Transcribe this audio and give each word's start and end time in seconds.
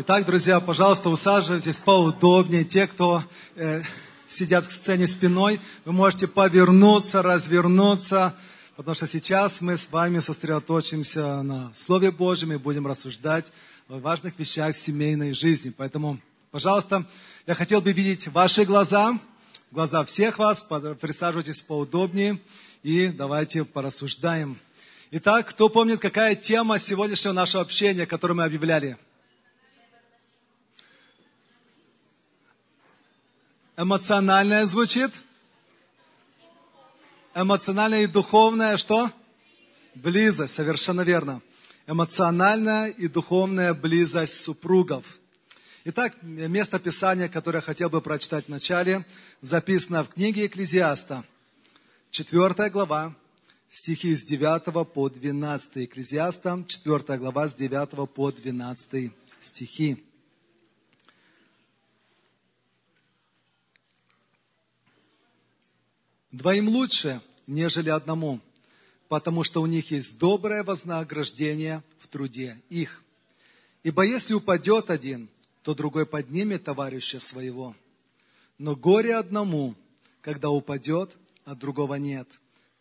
Итак, 0.00 0.26
друзья, 0.26 0.60
пожалуйста, 0.60 1.10
усаживайтесь 1.10 1.80
поудобнее. 1.80 2.62
Те, 2.62 2.86
кто 2.86 3.24
э, 3.56 3.82
сидят 4.28 4.64
к 4.64 4.70
сцене 4.70 5.08
спиной, 5.08 5.60
вы 5.84 5.90
можете 5.90 6.28
повернуться, 6.28 7.20
развернуться, 7.20 8.32
потому 8.76 8.94
что 8.94 9.08
сейчас 9.08 9.60
мы 9.60 9.76
с 9.76 9.90
вами 9.90 10.20
сосредоточимся 10.20 11.42
на 11.42 11.72
Слове 11.74 12.12
Божьем 12.12 12.52
и 12.52 12.58
будем 12.58 12.86
рассуждать 12.86 13.50
о 13.88 13.98
важных 13.98 14.38
вещах 14.38 14.76
семейной 14.76 15.32
жизни. 15.32 15.74
Поэтому, 15.76 16.20
пожалуйста, 16.52 17.04
я 17.48 17.56
хотел 17.56 17.80
бы 17.80 17.90
видеть 17.90 18.28
ваши 18.28 18.64
глаза, 18.64 19.18
глаза 19.72 20.04
всех 20.04 20.38
вас. 20.38 20.64
Присаживайтесь 21.00 21.62
поудобнее 21.62 22.40
и 22.84 23.08
давайте 23.08 23.64
порассуждаем. 23.64 24.60
Итак, 25.10 25.48
кто 25.48 25.68
помнит, 25.68 25.98
какая 25.98 26.36
тема 26.36 26.78
сегодняшнего 26.78 27.32
нашего 27.32 27.64
общения, 27.64 28.06
которое 28.06 28.34
мы 28.34 28.44
объявляли? 28.44 28.96
Эмоциональное 33.80 34.66
звучит? 34.66 35.12
Эмоциональное 37.32 38.02
и 38.02 38.06
духовное 38.08 38.76
что? 38.76 39.12
Близость, 39.94 40.56
совершенно 40.56 41.02
верно. 41.02 41.40
Эмоциональная 41.86 42.88
и 42.88 43.06
духовная 43.06 43.74
близость 43.74 44.42
супругов. 44.42 45.04
Итак, 45.84 46.20
место 46.22 46.80
Писания, 46.80 47.28
которое 47.28 47.58
я 47.58 47.62
хотел 47.62 47.88
бы 47.88 48.00
прочитать 48.00 48.46
в 48.46 48.48
начале, 48.48 49.06
записано 49.42 50.02
в 50.02 50.08
книге 50.08 50.46
Экклезиаста, 50.46 51.22
4 52.10 52.70
глава, 52.70 53.14
стихи 53.70 54.16
с 54.16 54.24
9 54.24 54.88
по 54.92 55.08
12. 55.08 55.84
Экклезиаста, 55.84 56.64
4 56.66 57.16
глава, 57.16 57.46
с 57.46 57.54
9 57.54 58.10
по 58.10 58.32
12 58.32 59.12
стихи. 59.40 60.04
Двоим 66.30 66.68
лучше, 66.68 67.22
нежели 67.46 67.88
одному, 67.88 68.40
потому 69.08 69.44
что 69.44 69.62
у 69.62 69.66
них 69.66 69.90
есть 69.90 70.18
доброе 70.18 70.62
вознаграждение 70.62 71.82
в 71.98 72.06
труде 72.06 72.60
их. 72.68 73.02
Ибо 73.82 74.02
если 74.02 74.34
упадет 74.34 74.90
один, 74.90 75.28
то 75.62 75.74
другой 75.74 76.04
поднимет 76.04 76.64
товарища 76.64 77.18
своего. 77.18 77.74
Но 78.58 78.76
горе 78.76 79.16
одному, 79.16 79.74
когда 80.20 80.50
упадет, 80.50 81.16
а 81.46 81.54
другого 81.54 81.94
нет, 81.94 82.28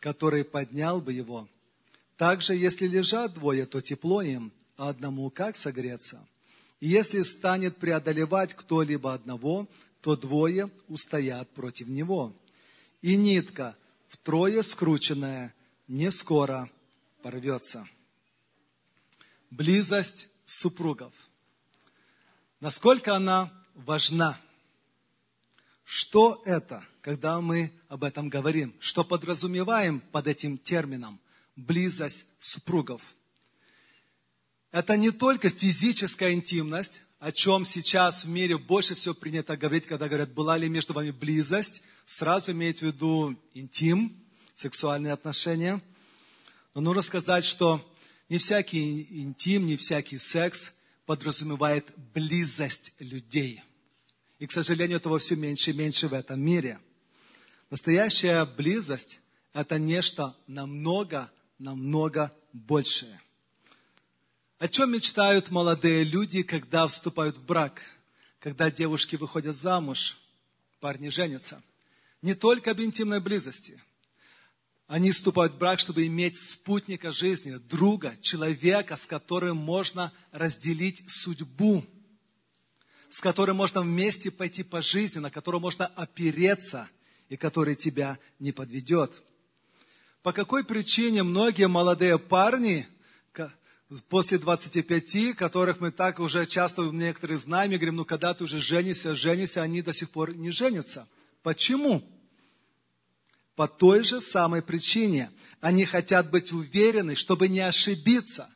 который 0.02 0.44
поднял 0.44 1.00
бы 1.00 1.14
его. 1.14 1.48
Также, 2.18 2.54
если 2.54 2.86
лежат 2.86 3.36
двое, 3.36 3.66
то 3.66 3.82
тепло 3.82 4.22
им, 4.22 4.52
а 4.76 4.90
одному 4.90 5.30
как 5.30 5.56
согреться? 5.56 6.20
И 6.82 6.90
если 6.90 7.22
станет 7.22 7.78
преодолевать 7.78 8.54
кто-либо 8.54 9.14
одного, 9.14 9.68
то 10.02 10.18
двое 10.18 10.70
устоят 10.90 11.48
против 11.52 11.88
него 11.88 12.34
и 13.02 13.16
нитка, 13.16 13.78
втрое 14.08 14.64
скрученная, 14.64 15.54
не 15.88 16.12
скоро 16.12 16.70
порвется. 17.22 17.88
Близость 19.50 20.28
супругов. 20.46 21.14
Насколько 22.60 23.16
она 23.16 23.52
важна? 23.76 24.40
Что 25.84 26.42
это, 26.46 26.84
когда 27.02 27.40
мы 27.40 27.72
об 27.88 28.04
этом 28.04 28.28
говорим? 28.28 28.76
Что 28.80 29.04
подразумеваем 29.04 30.02
под 30.02 30.28
этим 30.28 30.58
термином? 30.58 31.20
Близость 31.56 32.26
супругов. 32.40 33.02
Это 34.72 34.98
не 34.98 35.12
только 35.12 35.50
физическая 35.50 36.34
интимность, 36.34 37.02
о 37.20 37.32
чем 37.32 37.66
сейчас 37.66 38.26
в 38.26 38.30
мире 38.30 38.58
больше 38.58 38.96
всего 38.96 39.16
принято 39.16 39.58
говорить, 39.58 39.88
когда 39.88 40.08
говорят, 40.08 40.34
была 40.34 40.58
ли 40.58 40.70
между 40.70 40.94
вами 40.94 41.12
близость, 41.12 41.82
сразу 42.06 42.52
имеет 42.52 42.80
в 42.80 42.82
виду 42.84 43.36
интим, 43.54 44.24
сексуальные 44.56 45.14
отношения. 45.14 45.82
Но 46.76 46.82
нужно 46.82 47.02
сказать, 47.02 47.44
что 47.44 47.84
не 48.30 48.38
всякий 48.38 49.08
интим, 49.22 49.66
не 49.66 49.78
всякий 49.78 50.20
секс 50.20 50.74
подразумевает 51.06 51.88
близость 52.14 52.94
людей. 53.00 53.64
И, 54.40 54.46
к 54.46 54.52
сожалению, 54.52 54.98
этого 54.98 55.18
все 55.18 55.36
меньше 55.36 55.72
и 55.72 55.74
меньше 55.74 56.08
в 56.08 56.14
этом 56.14 56.40
мире. 56.40 56.80
Настоящая 57.72 58.46
близость– 58.46 59.22
это 59.54 59.80
нечто 59.80 60.36
намного, 60.46 61.32
намного 61.58 62.32
большее. 62.54 63.20
О 64.60 64.68
чем 64.68 64.92
мечтают 64.92 65.52
молодые 65.52 66.04
люди, 66.04 66.42
когда 66.42 66.88
вступают 66.88 67.38
в 67.38 67.46
брак? 67.46 67.82
Когда 68.40 68.72
девушки 68.72 69.16
выходят 69.16 69.56
замуж, 69.56 70.18
парни 70.80 71.10
женятся. 71.10 71.62
Не 72.24 72.34
только 72.34 72.72
об 72.72 72.82
интимной 72.82 73.20
близости. 73.20 73.80
Они 74.88 75.12
вступают 75.12 75.54
в 75.54 75.58
брак, 75.58 75.80
чтобы 75.80 76.08
иметь 76.08 76.40
спутника 76.40 77.12
жизни, 77.12 77.52
друга, 77.70 78.16
человека, 78.22 78.96
с 78.96 79.06
которым 79.06 79.58
можно 79.58 80.12
разделить 80.32 81.04
судьбу, 81.08 81.86
с 83.12 83.22
которым 83.22 83.58
можно 83.58 83.82
вместе 83.82 84.32
пойти 84.32 84.64
по 84.64 84.82
жизни, 84.82 85.20
на 85.20 85.30
которого 85.30 85.60
можно 85.60 85.86
опереться 85.86 86.90
и 87.30 87.38
который 87.38 87.76
тебя 87.76 88.18
не 88.40 88.52
подведет. 88.52 89.22
По 90.24 90.34
какой 90.34 90.64
причине 90.64 91.22
многие 91.22 91.68
молодые 91.68 92.18
парни 92.18 92.88
после 94.10 94.38
25, 94.38 95.36
которых 95.36 95.80
мы 95.80 95.92
так 95.92 96.20
уже 96.20 96.46
часто 96.46 96.84
некоторые 96.84 97.38
знаем, 97.38 97.72
и 97.72 97.78
говорим, 97.78 97.98
ну 97.98 98.06
когда 98.06 98.34
ты 98.34 98.44
уже 98.44 98.60
женишься, 98.60 99.16
женишься, 99.16 99.62
они 99.62 99.82
до 99.82 99.94
сих 99.94 100.10
пор 100.10 100.36
не 100.36 100.52
женятся. 100.52 101.08
Почему? 101.42 102.04
По 103.56 103.68
той 103.68 104.04
же 104.04 104.20
самой 104.22 104.62
причине. 104.62 105.32
Они 105.62 105.86
хотят 105.86 106.30
быть 106.30 106.52
уверены, 106.52 107.16
чтобы 107.16 107.48
не 107.48 107.62
ошибиться, 107.62 108.50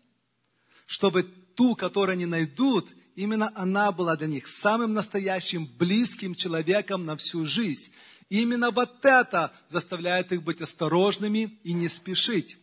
чтобы 0.86 1.24
ту, 1.24 1.76
которую 1.76 2.14
они 2.14 2.26
найдут, 2.26 2.94
именно 3.16 3.52
она 3.56 3.92
была 3.92 4.16
для 4.16 4.28
них 4.28 4.48
самым 4.48 4.94
настоящим, 4.94 5.66
близким 5.66 6.36
человеком 6.36 7.06
на 7.06 7.16
всю 7.16 7.46
жизнь. 7.46 7.92
именно 8.30 8.72
вот 8.72 9.04
это 9.04 9.52
заставляет 9.68 10.32
их 10.32 10.44
быть 10.44 10.62
осторожными 10.62 11.60
и 11.64 11.74
не 11.74 11.90
спешить. 11.90 12.58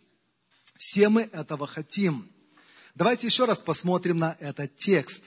Все 0.77 1.09
мы 1.09 1.23
этого 1.23 1.67
хотим. 1.67 2.31
Давайте 2.99 3.29
еще 3.29 3.45
раз 3.45 3.63
посмотрим 3.63 4.19
на 4.19 4.37
этот 4.41 4.75
текст. 4.75 5.23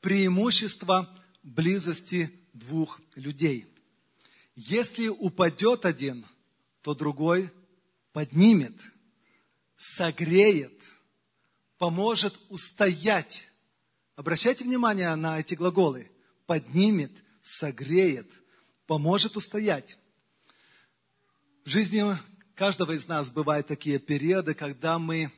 Преимущество 0.00 1.14
близости 1.42 2.32
двух 2.54 2.98
людей. 3.14 3.66
Если 4.56 5.08
упадет 5.08 5.84
один, 5.84 6.26
то 6.80 6.94
другой 6.94 7.52
поднимет, 8.14 8.72
согреет, 9.76 10.72
поможет 11.76 12.40
устоять. 12.48 13.50
Обращайте 14.16 14.64
внимание 14.64 15.14
на 15.14 15.40
эти 15.40 15.52
глаголы. 15.52 16.10
Поднимет, 16.46 17.12
согреет, 17.42 18.32
поможет 18.86 19.36
устоять. 19.36 19.98
В 21.66 21.68
жизни 21.68 22.02
каждого 22.54 22.92
из 22.92 23.08
нас 23.08 23.30
бывают 23.30 23.66
такие 23.66 23.98
периоды, 23.98 24.54
когда 24.54 24.98
мы 24.98 25.30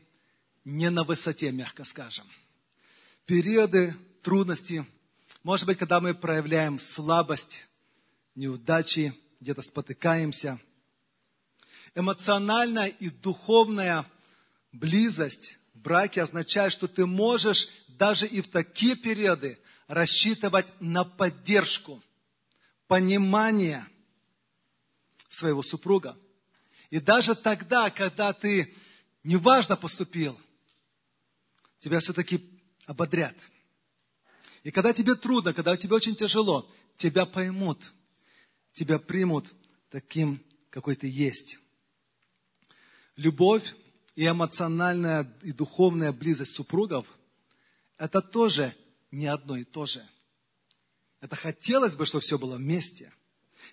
не 0.65 0.91
на 0.91 1.05
высоте, 1.05 1.53
мягко 1.53 1.85
скажем. 1.85 2.27
Периоды 3.27 3.95
трудностей, 4.23 4.85
может 5.43 5.67
быть, 5.67 5.79
когда 5.79 6.01
мы 6.01 6.15
проявляем 6.15 6.79
слабость, 6.79 7.67
неудачи, 8.35 9.15
где-то 9.41 9.63
спотыкаемся. 9.63 10.59
Эмоциональная 11.95 12.89
и 12.89 13.11
духовная 13.11 14.07
близость 14.73 15.59
в 15.75 15.79
браке 15.81 16.23
означает, 16.23 16.73
что 16.73 16.89
ты 16.89 17.07
можешь 17.07 17.69
даже 17.89 18.27
и 18.27 18.41
в 18.41 18.49
такие 18.49 18.97
периоды 18.97 19.59
рассчитывать 19.87 20.67
на 20.81 21.05
поддержку, 21.05 22.03
понимание 22.89 23.87
своего 25.29 25.63
супруга. 25.63 26.17
И 26.91 27.01
даже 27.01 27.35
тогда, 27.35 27.91
когда 27.91 28.33
ты 28.33 28.75
неважно 29.23 29.77
поступил, 29.77 30.39
тебя 31.85 32.01
все-таки 32.01 32.41
ободрят. 32.87 33.37
И 34.63 34.71
когда 34.71 34.95
тебе 34.95 35.17
трудно, 35.17 35.53
когда 35.53 35.77
тебе 35.77 35.95
очень 35.95 36.17
тяжело, 36.17 36.67
тебя 36.97 37.27
поймут, 37.27 37.93
тебя 38.73 38.99
примут 38.99 39.53
таким, 39.91 40.43
какой 40.71 40.97
ты 40.97 41.09
есть. 41.09 41.59
Любовь 43.17 43.75
и 44.17 44.27
эмоциональная 44.27 45.31
и 45.43 45.53
духовная 45.53 46.13
близость 46.13 46.55
супругов– 46.55 47.07
это 47.99 48.23
тоже 48.23 48.75
не 49.11 49.27
одно 49.27 49.59
и 49.59 49.65
то 49.65 49.85
же. 49.85 50.03
Это 51.21 51.37
хотелось 51.37 51.97
бы, 51.97 52.07
чтобы 52.07 52.23
все 52.23 52.39
было 52.39 52.57
вместе. 52.57 53.13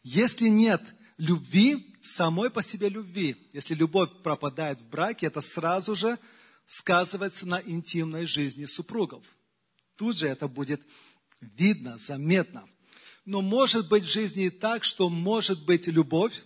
Если 0.04 0.50
нет 0.50 0.82
любви, 1.18 1.96
самой 2.02 2.50
по 2.50 2.62
себе 2.62 2.90
любви, 2.90 3.38
если 3.54 3.74
любовь 3.74 4.10
пропадает 4.22 4.82
в 4.82 4.90
браке, 4.90 5.28
это 5.28 5.40
сразу 5.40 5.96
же 5.96 6.20
сказывается 6.72 7.46
на 7.46 7.62
интимной 7.62 8.26
жизни 8.26 8.66
супругов. 8.66 9.26
тут 9.98 10.16
же 10.16 10.26
это 10.26 10.48
будет 10.48 10.82
видно, 11.42 11.98
заметно. 11.98 12.66
Но 13.26 13.42
может 13.42 13.90
быть 13.90 14.06
в 14.06 14.10
жизни 14.10 14.46
и 14.46 14.50
так, 14.50 14.86
что 14.86 15.10
может 15.10 15.66
быть 15.66 15.88
любовь 15.88 16.46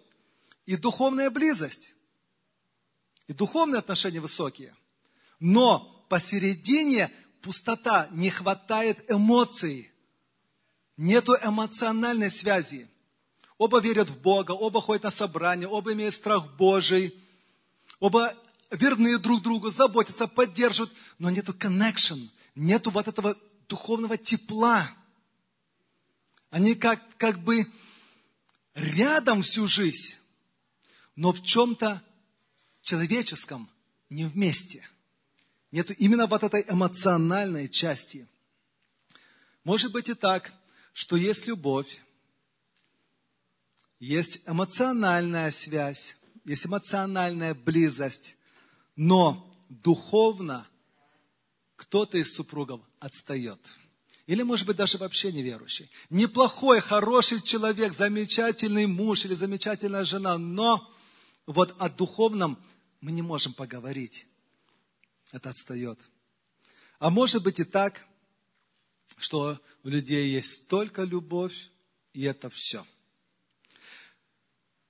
и 0.66 0.77
духовная 0.77 1.30
близость. 1.30 1.94
И 3.27 3.33
духовные 3.33 3.77
отношения 3.77 4.19
высокие. 4.19 4.75
Но 5.39 6.07
посередине 6.10 7.12
пустота, 7.42 8.07
не 8.12 8.31
хватает 8.31 9.12
эмоций. 9.12 9.92
Нету 10.98 11.36
эмоциональной 11.36 12.31
связи. 12.31 12.89
Оба 13.60 13.80
верят 13.80 14.10
в 14.10 14.19
Бога, 14.19 14.54
оба 14.54 14.81
ходят 14.81 15.04
на 15.04 15.12
собрания, 15.12 15.68
оба 15.68 15.94
имеют 15.94 16.16
страх 16.16 16.57
Божий, 16.57 17.16
оба 18.00 18.33
верны 18.72 19.18
друг 19.18 19.42
другу, 19.42 19.70
заботятся, 19.70 20.28
поддерживают, 20.28 20.94
но 21.20 21.30
нету 21.30 21.54
connection, 21.54 22.30
нету 22.56 22.92
вот 22.92 23.08
этого 23.08 23.38
духовного 23.68 24.18
тепла. 24.18 24.92
Они 26.50 26.76
как, 26.76 27.02
как 27.18 27.44
бы 27.44 27.66
рядом 28.74 29.42
всю 29.42 29.68
жизнь, 29.68 30.16
но 31.16 31.32
в 31.32 31.44
чем-то 31.44 32.02
человеческом 32.82 33.70
не 34.10 34.26
вместе. 34.26 34.88
Нету 35.72 35.94
именно 35.94 36.28
вот 36.28 36.44
этой 36.44 36.64
эмоциональной 36.70 37.68
части. 37.68 38.28
Может 39.64 39.92
быть 39.92 40.10
и 40.10 40.14
так, 40.14 40.54
что 40.94 41.18
есть 41.18 41.48
любовь, 41.48 42.00
есть 44.00 44.42
эмоциональная 44.46 45.52
связь, 45.52 46.18
есть 46.46 46.66
эмоциональная 46.66 47.56
близость, 47.56 48.38
но 48.96 49.54
духовно 49.70 50.68
кто-то 51.76 52.18
из 52.18 52.34
супругов 52.34 52.82
отстает. 53.00 53.60
Или, 54.28 54.42
может 54.42 54.66
быть, 54.66 54.78
даже 54.78 54.98
вообще 54.98 55.32
неверующий. 55.32 55.90
Неплохой, 56.10 56.80
хороший 56.80 57.42
человек, 57.42 57.94
замечательный 57.94 58.88
муж 58.88 59.26
или 59.26 59.36
замечательная 59.36 60.04
жена, 60.04 60.38
но 60.38 60.92
вот 61.46 61.76
о 61.80 61.90
духовном 61.90 62.58
мы 63.02 63.12
не 63.12 63.22
можем 63.22 63.54
поговорить. 63.54 64.26
Это 65.32 65.52
отстает. 65.52 66.00
А 66.98 67.10
может 67.10 67.44
быть 67.44 67.60
и 67.60 67.64
так, 67.64 68.08
что 69.18 69.60
у 69.84 69.90
людей 69.90 70.32
есть 70.32 70.68
только 70.68 71.04
любовь, 71.04 71.70
и 72.14 72.24
это 72.24 72.50
все. 72.50 72.86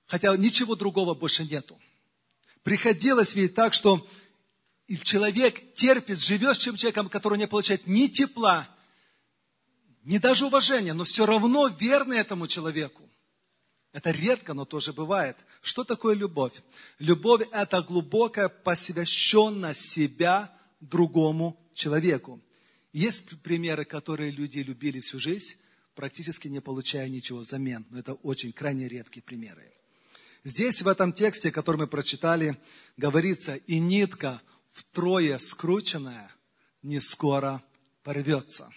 Хотя 0.06 0.34
ничего 0.36 0.76
другого 0.76 1.14
больше 1.14 1.44
нету. 1.44 1.78
Приходилось 2.66 3.36
видеть 3.36 3.54
так, 3.54 3.74
что 3.74 4.04
человек 5.04 5.72
терпит, 5.74 6.18
живет 6.18 6.56
с 6.56 6.58
чем 6.58 6.74
человеком, 6.76 7.08
который 7.08 7.38
не 7.38 7.46
получает 7.46 7.86
ни 7.86 8.08
тепла, 8.08 8.68
ни 10.02 10.18
даже 10.18 10.46
уважения, 10.46 10.92
но 10.92 11.04
все 11.04 11.26
равно 11.26 11.68
верны 11.68 12.14
этому 12.14 12.48
человеку. 12.48 13.08
Это 13.92 14.10
редко, 14.10 14.52
но 14.52 14.64
тоже 14.64 14.92
бывает. 14.92 15.36
Что 15.62 15.84
такое 15.84 16.16
любовь? 16.16 16.54
Любовь– 16.98 17.46
это 17.52 17.82
глубокая 17.82 18.48
посвященность 18.48 19.88
себя 19.88 20.52
другому 20.80 21.56
человеку. 21.72 22.42
Есть 22.92 23.40
примеры, 23.42 23.84
которые 23.84 24.32
люди 24.32 24.58
любили 24.58 24.98
всю 24.98 25.20
жизнь, 25.20 25.54
практически 25.94 26.48
не 26.48 26.60
получая 26.60 27.08
ничего 27.08 27.38
взамен. 27.38 27.86
Но 27.90 28.00
это 28.00 28.14
очень 28.14 28.52
крайне 28.52 28.88
редкие 28.88 29.22
примеры. 29.22 29.75
Здесь, 30.46 30.80
в 30.80 30.86
этом 30.86 31.12
тексте, 31.12 31.50
который 31.50 31.78
мы 31.78 31.86
прочитали, 31.88 32.56
говорится, 32.96 33.56
и 33.56 33.80
нитка 33.80 34.40
втрое 34.70 35.40
скрученная 35.40 36.30
не 36.82 37.00
скоро 37.00 37.60
порвется. 38.04 38.72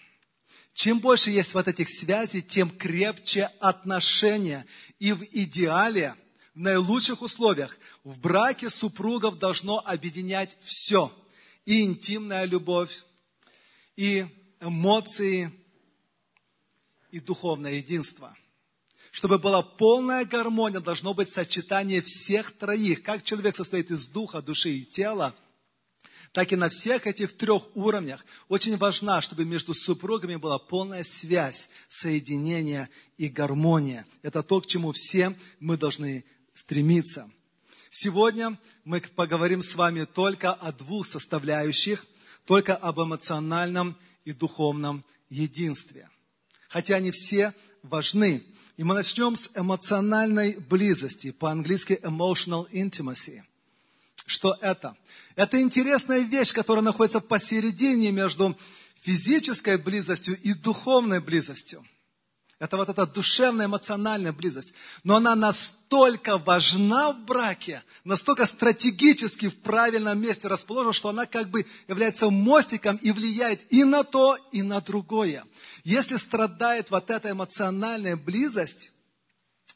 Чем 0.74 1.00
больше 1.00 1.30
есть 1.30 1.54
вот 1.54 1.68
этих 1.68 1.88
связей, 1.88 2.42
тем 2.42 2.72
крепче 2.72 3.52
отношения. 3.60 4.66
И 4.98 5.12
в 5.12 5.24
идеале, 5.26 6.16
в 6.56 6.60
наилучших 6.60 7.22
условиях, 7.22 7.78
в 8.04 8.18
браке 8.18 8.72
супругов 8.72 9.38
должно 9.38 9.78
объединять 9.86 10.58
все. 10.62 11.16
И 11.66 11.84
интимная 11.84 12.46
любовь, 12.46 13.04
и 13.96 14.26
эмоции, 14.60 15.52
и 17.12 17.20
духовное 17.20 17.74
единство. 17.74 18.36
Чтобы 19.20 19.38
была 19.38 19.62
полная 19.62 20.24
гармония, 20.24 20.80
должно 20.80 21.14
быть 21.14 21.30
сочетание 21.30 22.00
всех 22.00 22.58
троих. 22.58 23.04
Как 23.04 23.22
человек 23.22 23.54
состоит 23.58 23.92
из 23.92 24.08
духа, 24.08 24.42
души 24.42 24.70
и 24.70 24.86
тела– 24.86 25.36
так 26.32 26.54
и 26.54 26.56
на 26.56 26.70
всех 26.70 27.06
этих 27.06 27.36
трех 27.36 27.76
уровнях 27.76 28.24
очень 28.48 28.78
важно, 28.78 29.20
чтобы 29.20 29.44
между 29.44 29.74
супругами 29.74 30.38
была 30.38 30.58
полная 30.58 31.04
связь, 31.04 31.70
соединение 31.90 32.88
и 33.18 33.28
гармония. 33.28 34.06
Это 34.22 34.42
то, 34.42 34.62
к 34.62 34.68
чему 34.68 34.94
все 34.94 35.36
мы 35.60 35.76
должны 35.76 36.24
стремиться. 36.54 37.30
Сегодня 37.92 38.58
мы 38.86 39.02
поговорим 39.02 39.64
с 39.64 39.76
вами 39.76 40.06
только 40.06 40.54
о 40.54 40.72
двух 40.72 41.06
составляющих, 41.06 42.06
только 42.46 42.78
об 42.78 43.02
эмоциональном 43.02 43.98
и 44.24 44.32
духовном 44.32 45.04
единстве. 45.30 46.08
Хотя 46.70 46.96
они 46.96 47.12
все 47.12 47.54
важны. 47.84 48.46
И 48.80 48.84
мы 48.86 48.96
начнем 48.96 49.36
с 49.36 49.52
эмоциональной 49.56 50.56
близости, 50.56 51.32
по-английски 51.32 52.00
emotional 52.02 52.66
intimacy 52.72 53.44
что 54.26 54.56
это. 54.62 54.96
Это 55.36 55.60
интересная 55.60 56.20
вещь, 56.20 56.54
которая 56.54 56.84
находится 56.84 57.20
посередине 57.20 58.12
между 58.12 58.58
физической 59.02 59.78
близостью 59.78 60.40
и 60.40 60.54
духовной 60.54 61.20
близостью. 61.20 61.84
Это 62.60 62.76
вот 62.76 62.90
эта 62.90 63.08
душевная, 63.08 63.68
эмоциональная 63.68 64.34
близость. 64.34 64.74
Но 65.06 65.16
она 65.16 65.34
настолько 65.34 66.38
важна 66.38 67.14
в 67.14 67.20
браке, 67.24 67.82
настолько 68.04 68.46
стратегически 68.46 69.48
в 69.48 69.56
правильном 69.58 70.20
месте 70.20 70.50
расположена, 70.50 70.92
что 70.92 71.08
она 71.08 71.26
как 71.26 71.50
бы 71.50 71.66
является 71.88 72.30
мостиком 72.30 72.98
и 72.98 73.12
влияет 73.12 73.62
и 73.72 73.86
на 73.86 74.04
то, 74.04 74.38
и 74.52 74.62
на 74.62 74.82
другое. 74.82 75.46
Если 75.86 76.18
страдает 76.18 76.92
вот 76.92 77.10
эта 77.10 77.32
эмоциональная 77.32 78.18
близость, 78.18 78.92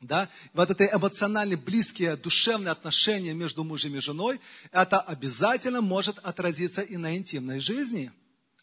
да, 0.02 0.28
вот 0.54 0.70
это 0.70 0.86
эмоционально 0.86 1.56
близкие 1.56 2.18
душевные 2.18 2.74
отношения 2.74 3.34
между 3.34 3.64
мужем 3.64 3.96
и 3.96 4.02
женой, 4.02 4.42
это 4.74 5.00
обязательно 5.00 5.80
может 5.80 6.20
отразиться 6.20 6.82
и 6.82 6.98
на 6.98 7.16
интимной 7.16 7.62
жизни. 7.62 8.12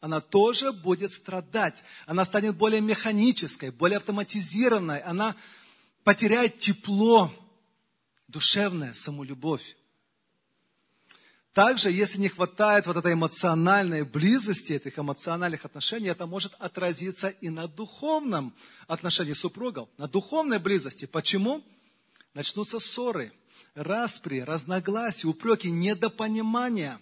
Она 0.00 0.20
тоже 0.20 0.72
будет 0.72 1.10
страдать. 1.10 1.84
Она 2.06 2.24
станет 2.24 2.56
более 2.56 2.80
механической, 2.80 3.70
более 3.70 3.98
автоматизированной. 3.98 5.00
Она 5.00 5.36
потеряет 6.04 6.58
тепло, 6.58 7.32
душевное, 8.26 8.94
саму 8.94 9.24
любовь. 9.24 9.76
Также, 11.52 11.90
если 11.90 12.18
не 12.18 12.28
хватает 12.28 12.86
вот 12.86 12.96
этой 12.96 13.12
эмоциональной 13.12 14.04
близости, 14.04 14.72
этих 14.72 14.98
эмоциональных 14.98 15.64
отношений, 15.64 16.08
это 16.08 16.26
может 16.26 16.54
отразиться 16.54 17.28
и 17.28 17.50
на 17.50 17.66
духовном 17.66 18.54
отношении 18.86 19.32
супругов, 19.32 19.88
на 19.98 20.06
духовной 20.06 20.60
близости. 20.60 21.06
Почему? 21.06 21.62
Начнутся 22.34 22.78
ссоры, 22.78 23.32
распри, 23.74 24.40
разногласия, 24.40 25.26
упреки, 25.26 25.70
недопонимания. 25.70 27.00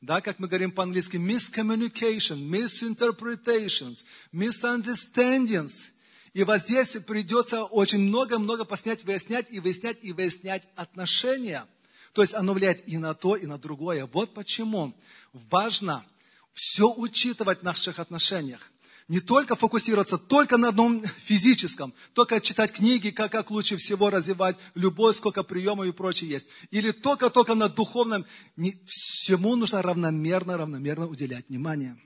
Да, 0.00 0.20
как 0.20 0.38
мы 0.38 0.48
говорим 0.48 0.70
по-английски, 0.70 1.16
miscommunication, 1.16 2.38
misinterpretations, 2.38 4.04
misunderstandings. 4.32 5.90
И 6.32 6.44
вот 6.44 6.58
здесь 6.60 6.96
придется 7.06 7.64
очень 7.64 7.98
много-много 7.98 8.64
поснять, 8.64 9.04
выяснять 9.04 9.46
и 9.50 9.60
выяснять 9.60 9.98
и 10.02 10.12
выяснять 10.12 10.68
отношения– 10.76 11.66
то 12.12 12.22
есть 12.22 12.34
оно 12.34 12.54
влияет 12.54 12.86
и 12.88 12.98
на 12.98 13.14
то, 13.14 13.36
и 13.36 13.46
на 13.46 13.58
другое. 13.58 14.06
Вот 14.06 14.34
почему 14.34 14.94
важно 15.32 16.04
все 16.52 16.92
учитывать 16.92 17.60
в 17.60 17.62
наших 17.62 17.98
отношениях. 17.98 18.69
Не 19.10 19.20
только 19.20 19.56
фокусироваться 19.56 20.18
только 20.18 20.56
на 20.56 20.68
одном 20.68 21.04
физическом, 21.04 21.92
только 22.14 22.40
читать 22.40 22.72
книги, 22.72 23.10
как, 23.10 23.32
как 23.32 23.50
лучше 23.50 23.76
всего 23.76 24.08
развивать 24.08 24.56
любовь, 24.74 25.16
сколько 25.16 25.42
приемов 25.42 25.86
и 25.86 25.92
прочее 25.92 26.30
есть. 26.30 26.46
Или 26.70 26.92
только-только 26.92 27.54
на 27.54 27.68
духовном. 27.68 28.24
Не, 28.56 28.80
всему 28.86 29.56
нужно 29.56 29.82
равномерно, 29.82 30.56
равномерно 30.56 31.06
уделять 31.06 31.48
внимание. 31.48 31.98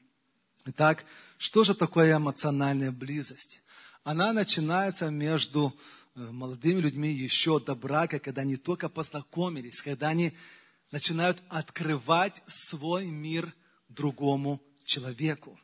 Итак, 0.66 1.04
что 1.38 1.62
же 1.62 1.74
такое 1.74 2.16
эмоциональная 2.16 2.90
близость? 2.90 3.62
Она 4.02 4.32
начинается 4.32 5.10
между 5.10 5.74
Э, 6.16 6.30
молодыми 6.30 6.80
людьми 6.80 7.10
еще 7.10 7.58
до 7.58 7.74
брака, 7.74 8.20
когда 8.20 8.42
они 8.42 8.56
только 8.56 8.88
познакомились, 8.88 9.82
когда 9.82 10.08
они 10.08 10.32
начинают 10.92 11.42
открывать 11.48 12.40
свой 12.46 13.06
мир 13.06 13.52
другому 13.88 14.62
человеку. 14.84 15.58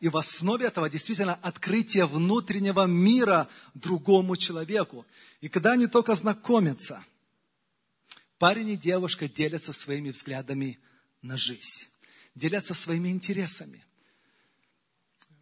И 0.00 0.08
в 0.08 0.16
основе 0.16 0.66
этого 0.66 0.90
действительно 0.90 1.34
открытие 1.34 2.06
внутреннего 2.06 2.86
мира 2.86 3.48
другому 3.74 4.36
человеку. 4.36 5.06
И 5.40 5.48
когда 5.48 5.72
они 5.72 5.86
только 5.86 6.14
знакомятся, 6.14 7.02
парень 8.38 8.70
и 8.70 8.76
девушка 8.76 9.28
делятся 9.28 9.72
своими 9.72 10.10
взглядами 10.10 10.78
на 11.22 11.36
жизнь, 11.36 11.86
делятся 12.34 12.74
своими 12.74 13.08
интересами. 13.08 13.84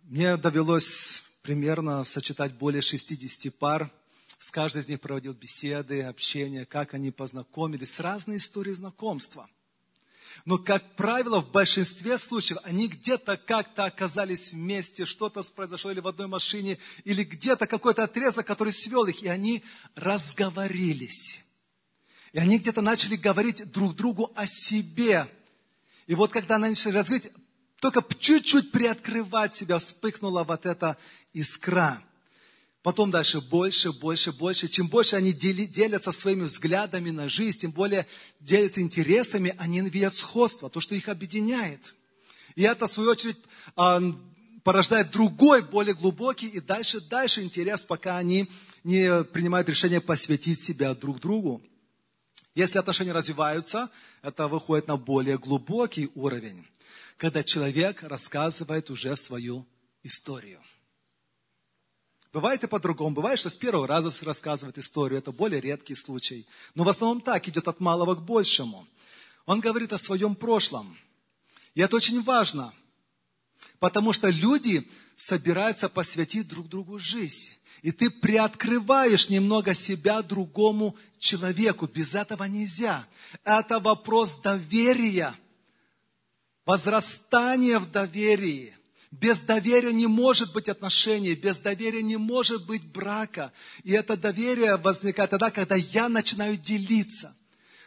Мне 0.05 0.37
довелось 0.37 1.25
примерно 1.43 2.05
сочетать 2.05 2.55
более 2.55 2.83
60 2.83 3.55
пар. 3.55 3.91
С 4.39 4.51
каждой 4.51 4.83
из 4.83 4.89
них 4.89 5.01
проводил 5.01 5.33
беседы, 5.33 6.03
общение, 6.03 6.65
как 6.65 6.95
они 6.95 7.11
познакомились, 7.11 7.99
разные 7.99 8.37
истории 8.37 8.73
знакомства. 8.73 9.49
Но, 10.45 10.59
как 10.59 10.95
правило, 10.95 11.41
в 11.41 11.51
большинстве 11.51 12.19
случаев 12.19 12.59
они 12.65 12.89
где-то 12.89 13.39
как-то 13.39 13.85
оказались 13.85 14.53
вместе, 14.53 15.07
что-то 15.07 15.43
произошло 15.55 15.91
или 15.91 16.01
в 16.01 16.07
одной 16.07 16.27
машине, 16.27 16.79
или 17.05 17.25
где-то 17.25 17.67
какой-то 17.67 18.05
отрезок, 18.05 18.47
который 18.47 18.75
свел 18.75 19.07
их, 19.07 19.23
и 19.23 19.29
они 19.29 19.65
разговорились. 19.95 21.43
И 22.33 22.39
они 22.39 22.59
где-то 22.59 22.83
начали 22.83 23.17
говорить 23.17 23.71
друг 23.71 23.95
другу 23.95 24.33
о 24.35 24.47
себе. 24.47 25.27
И 26.07 26.15
вот 26.15 26.31
когда 26.31 26.57
они 26.57 26.71
начали 26.71 26.93
разговаривать, 26.93 27.33
только 27.81 28.05
чуть-чуть 28.19 28.71
приоткрывать 28.71 29.55
себя, 29.55 29.79
вспыхнула 29.79 30.45
вот 30.45 30.67
эта 30.67 30.99
искра. 31.33 32.03
Потом 32.85 33.11
дальше 33.11 33.41
больше, 33.41 33.91
больше, 33.91 34.31
больше. 34.31 34.69
Чем 34.69 34.87
больше 34.87 35.17
они 35.17 35.33
делятся 35.33 36.13
своими 36.13 36.43
взглядами 36.43 37.11
на 37.11 37.29
жизнь, 37.29 37.59
тем 37.59 37.73
более 37.73 38.07
делятся 38.39 38.81
интересами, 38.81 39.57
они 39.59 39.81
видят 39.81 40.15
сходство, 40.15 40.71
то, 40.71 40.81
что 40.81 40.95
их 40.95 41.09
объединяет. 41.09 41.97
И 42.55 42.63
это, 42.63 42.87
в 42.87 42.93
свою 42.93 43.11
очередь, 43.11 43.39
а, 43.75 44.01
порождает 44.63 45.11
другой, 45.11 45.63
более 45.63 45.95
глубокий 45.95 46.47
и 46.47 46.61
дальше, 46.61 47.01
дальше 47.01 47.43
интерес, 47.43 47.85
пока 47.85 48.19
они 48.19 48.49
не 48.85 49.25
принимают 49.25 49.69
решение 49.69 50.01
посвятить 50.01 50.63
себя 50.63 50.95
друг 50.95 51.19
другу. 51.19 51.61
Если 52.55 52.79
отношения 52.79 53.13
развиваются, 53.13 53.91
это 54.23 54.47
выходит 54.47 54.87
на 54.87 54.97
более 54.97 55.39
глубокий 55.39 56.11
уровень 56.15 56.65
когда 57.17 57.43
человек 57.43 58.03
рассказывает 58.03 58.91
уже 58.91 59.17
свою 59.17 59.67
историю. 60.03 60.61
Бывает 62.35 62.65
и 62.65 62.67
по-другому. 62.67 63.15
Бывает, 63.15 63.39
что 63.39 63.49
с 63.49 63.57
первого 63.57 63.87
раза 63.87 64.11
рассказывает 64.25 64.77
историю. 64.77 65.21
Это 65.21 65.31
более 65.31 65.61
редкий 65.61 65.95
случай. 65.95 66.49
Но 66.75 66.83
в 66.83 66.89
основном 66.89 67.21
так, 67.21 67.49
идет 67.49 67.69
от 67.69 67.79
малого 67.79 68.17
к 68.17 68.23
большему. 68.23 68.89
Он 69.47 69.61
говорит 69.61 69.93
о 69.93 69.99
своем 69.99 70.35
прошлом. 70.35 70.99
И 71.77 71.81
это 71.81 71.95
очень 71.95 72.21
важно, 72.23 72.75
потому 73.79 74.13
что 74.13 74.31
люди 74.31 74.91
собираются 75.17 75.89
посвятить 75.89 76.49
друг 76.49 76.69
другу 76.69 76.99
жизнь. 76.99 77.51
И 77.83 77.93
ты 77.93 78.11
приоткрываешь 78.11 79.29
немного 79.29 79.73
себя 79.73 80.21
другому 80.21 80.97
человеку. 81.19 81.87
Без 81.87 82.17
этого 82.17 82.45
нельзя. 82.45 83.07
Это 83.45 83.79
вопрос 83.79 84.41
доверия 84.41 85.35
возрастание 86.67 87.79
в 87.79 87.91
доверии. 87.91 88.75
Без 89.21 89.43
доверия 89.43 89.93
не 89.93 90.07
может 90.07 90.53
быть 90.53 90.69
отношений, 90.69 91.35
без 91.35 91.59
доверия 91.59 92.03
не 92.03 92.17
может 92.17 92.67
быть 92.67 92.83
брака. 92.93 93.53
И 93.85 93.93
это 93.93 94.17
доверие 94.17 94.77
возникает 94.77 95.31
тогда, 95.31 95.51
когда 95.51 95.77
я 95.77 96.09
начинаю 96.09 96.57
делиться– 96.57 97.37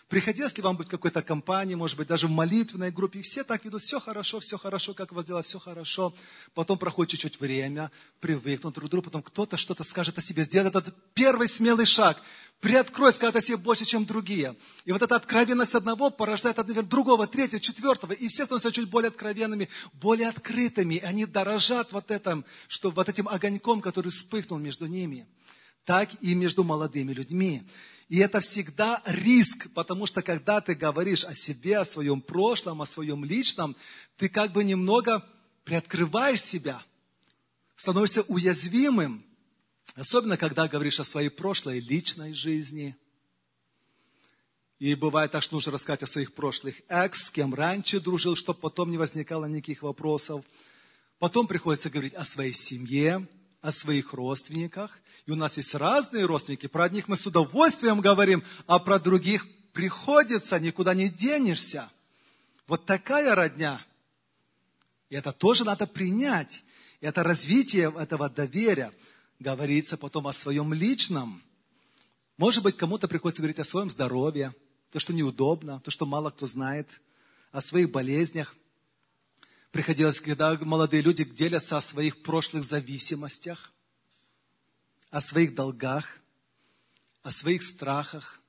Приходилось 0.07 0.55
ли 0.55 0.63
вам 0.63 0.77
быть 0.77 0.87
в 0.87 0.91
какой-то 0.91 1.21
компании, 1.21 1.75
может 1.75 1.97
быть, 1.97 2.07
даже 2.07 2.27
в 2.27 2.29
молитвенной 2.29 2.91
группе, 2.91 3.21
все 3.21 3.43
так 3.43 3.65
ведут, 3.65 3.81
все 3.81 3.99
хорошо, 3.99 4.39
все 4.39 4.57
хорошо, 4.57 4.93
как 4.93 5.11
у 5.11 5.15
вас 5.15 5.25
дела, 5.25 5.41
все 5.41 5.59
хорошо. 5.59 6.13
Потом 6.53 6.77
проходит 6.77 7.11
чуть-чуть 7.11 7.41
время, 7.41 7.91
привыкнут 8.21 8.75
друг 8.75 8.87
к 8.87 8.91
другу, 8.91 9.05
потом 9.05 9.21
кто-то 9.21 9.57
что-то 9.57 9.83
скажет 9.83 10.17
о 10.17 10.21
себе, 10.21 10.45
сделает 10.45 10.77
этот 10.77 10.95
первый 11.13 11.49
смелый 11.49 11.85
шаг, 11.85 12.21
приоткрой, 12.61 13.11
скажет 13.11 13.35
о 13.35 13.41
себе 13.41 13.57
больше, 13.57 13.83
чем 13.83 14.05
другие. 14.05 14.55
И 14.85 14.93
вот 14.93 15.01
эта 15.01 15.17
откровенность 15.17 15.75
одного 15.75 16.09
порождает 16.09 16.57
одного, 16.57 16.83
другого, 16.83 17.27
третьего, 17.27 17.59
четвертого, 17.59 18.13
и 18.13 18.29
все 18.29 18.45
становятся 18.45 18.71
чуть 18.71 18.89
более 18.89 19.09
откровенными, 19.09 19.67
более 19.91 20.29
открытыми, 20.29 20.95
и 20.95 20.99
они 20.99 21.25
дорожат 21.25 21.91
вот, 21.91 22.11
этим, 22.11 22.45
что, 22.69 22.91
вот 22.91 23.09
этим 23.09 23.27
огоньком, 23.27 23.81
который 23.81 24.11
вспыхнул 24.11 24.57
между 24.57 24.85
ними. 24.85 25.27
Так 25.83 26.09
и 26.21 26.33
между 26.33 26.63
молодыми 26.63 27.11
людьми. 27.11 27.63
И 28.09 28.19
это 28.19 28.39
всегда 28.39 29.01
риск, 29.05 29.67
потому 29.73 30.07
что 30.07 30.21
когда 30.21 30.61
ты 30.61 30.75
говоришь 30.75 31.25
о 31.25 31.35
себе, 31.35 31.79
о 31.79 31.85
своем 31.85 32.21
прошлом, 32.21 32.81
о 32.81 32.85
своем 32.85 33.25
личном, 33.25 33.75
ты 34.15 34.29
как 34.29 34.53
бы 34.53 34.63
немного 34.63 35.27
приоткрываешь 35.65 36.41
себя, 36.41 36.81
становишься 37.75 38.21
уязвимым. 38.23 39.25
Особенно, 39.95 40.37
когда 40.37 40.67
говоришь 40.67 40.99
о 40.99 41.03
своей 41.03 41.29
прошлой 41.29 41.79
личной 41.79 42.33
жизни. 42.33 42.95
И 44.79 44.93
бывает 44.95 45.31
так, 45.31 45.43
что 45.43 45.55
нужно 45.55 45.71
рассказать 45.73 46.03
о 46.03 46.07
своих 46.07 46.33
прошлых 46.33 46.75
экс, 46.87 47.25
с 47.25 47.31
кем 47.31 47.53
раньше 47.53 47.99
дружил, 47.99 48.35
чтобы 48.35 48.59
потом 48.59 48.91
не 48.91 48.97
возникало 48.97 49.45
никаких 49.45 49.81
вопросов. 49.81 50.45
Потом 51.19 51.47
приходится 51.47 51.89
говорить 51.89 52.13
о 52.13 52.23
своей 52.23 52.53
семье, 52.53 53.27
о 53.67 53.71
своих 53.73 54.13
родственниках. 54.13 54.97
И 55.25 55.31
у 55.31 55.35
нас 55.35 55.57
есть 55.57 55.75
разные 55.75 56.23
родственники. 56.23 56.67
Про 56.67 56.85
одних 56.85 57.09
мы 57.09 57.17
с 57.17 57.27
удовольствием 57.27 57.99
говорим, 57.99 58.41
а 58.65 58.79
про 58.79 58.97
других 58.97 59.45
приходится, 59.73 60.57
никуда 60.57 60.93
не 60.93 61.09
денешься. 61.09 61.89
Вот 62.65 62.85
такая 62.85 63.35
родня. 63.35 63.81
И 65.09 65.15
это 65.15 65.33
тоже 65.33 65.65
надо 65.65 65.85
принять. 65.85 66.63
И 67.01 67.07
это 67.07 67.23
развитие 67.23 67.93
этого 67.99 68.29
доверия. 68.29 68.93
Говорится 69.37 69.97
потом 69.97 70.27
о 70.27 70.33
своем 70.33 70.73
личном. 70.73 71.43
Может 72.37 72.63
быть, 72.63 72.77
кому-то 72.77 73.09
приходится 73.09 73.41
говорить 73.41 73.59
о 73.59 73.65
своем 73.65 73.89
здоровье, 73.89 74.55
то, 74.91 74.99
что 74.99 75.11
неудобно, 75.11 75.81
то, 75.81 75.91
что 75.91 76.05
мало 76.05 76.29
кто 76.29 76.47
знает, 76.47 76.87
о 77.51 77.59
своих 77.59 77.91
болезнях– 77.91 78.55
приходилось, 79.71 80.19
когда 80.21 80.53
молодые 80.55 81.01
люди 81.01 81.23
делятся 81.23 81.77
о 81.77 81.81
своих 81.81 82.21
прошлых 82.21 82.63
зависимостях, 82.63 83.71
о 85.09 85.21
своих 85.21 85.55
долгах, 85.55 86.19
о 87.23 87.31
своих 87.31 87.63
страхах, 87.63 88.41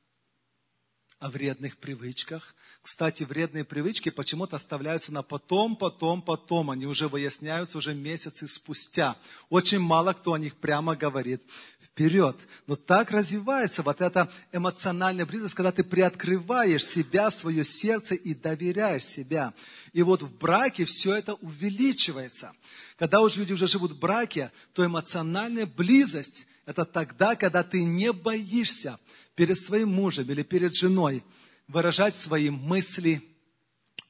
о 1.21 1.31
вредных 1.31 1.79
привычках. 1.79 2.55
Кстати, 2.81 3.25
вредные 3.25 3.65
привычки 3.65 4.09
почему-то 4.09 4.55
оставляются 4.55 5.13
на 5.13 5.23
потом, 5.23 5.75
потом, 5.75 6.23
потом. 6.23 6.71
Они 6.71 6.87
уже 6.87 7.09
выясняются 7.09 7.79
уже 7.79 7.93
месяцы 7.93 8.47
спустя. 8.47 9.17
Очень 9.51 9.81
мало 9.81 10.13
кто 10.13 10.35
о 10.35 10.39
них 10.39 10.57
прямо 10.57 10.95
говорит 10.95 11.43
вперед. 11.83 12.37
Но 12.69 12.77
так 12.77 13.11
развивается 13.11 13.83
вот 13.83 14.01
эта 14.01 14.31
эмоциональная 14.53 15.27
близость, 15.27 15.55
когда 15.55 15.73
ты 15.73 15.83
приоткрываешь 15.83 16.87
себя, 16.87 17.31
свое 17.31 17.65
сердце 17.65 18.15
и 18.15 18.33
доверяешь 18.33 19.05
себя. 19.05 19.53
И 19.93 20.03
вот 20.03 20.23
в 20.23 20.39
браке 20.39 20.85
все 20.85 21.15
это 21.15 21.35
увеличивается. 21.35 22.53
Когда 22.97 23.21
уже 23.21 23.41
люди 23.41 23.53
уже 23.53 23.67
живут 23.67 23.93
в 23.93 23.99
браке, 23.99 24.53
то 24.73 24.87
эмоциональная 24.87 25.67
близость– 25.67 26.47
это 26.67 26.85
тогда, 26.85 27.35
когда 27.35 27.65
ты 27.65 27.83
не 27.83 28.13
боишься 28.13 29.01
перед 29.39 29.57
своим 29.57 29.91
мужем 29.91 30.29
или 30.33 30.43
перед 30.43 30.75
женой 30.75 31.23
выражать 31.69 32.17
свои 32.17 32.51
мысли, 32.51 33.23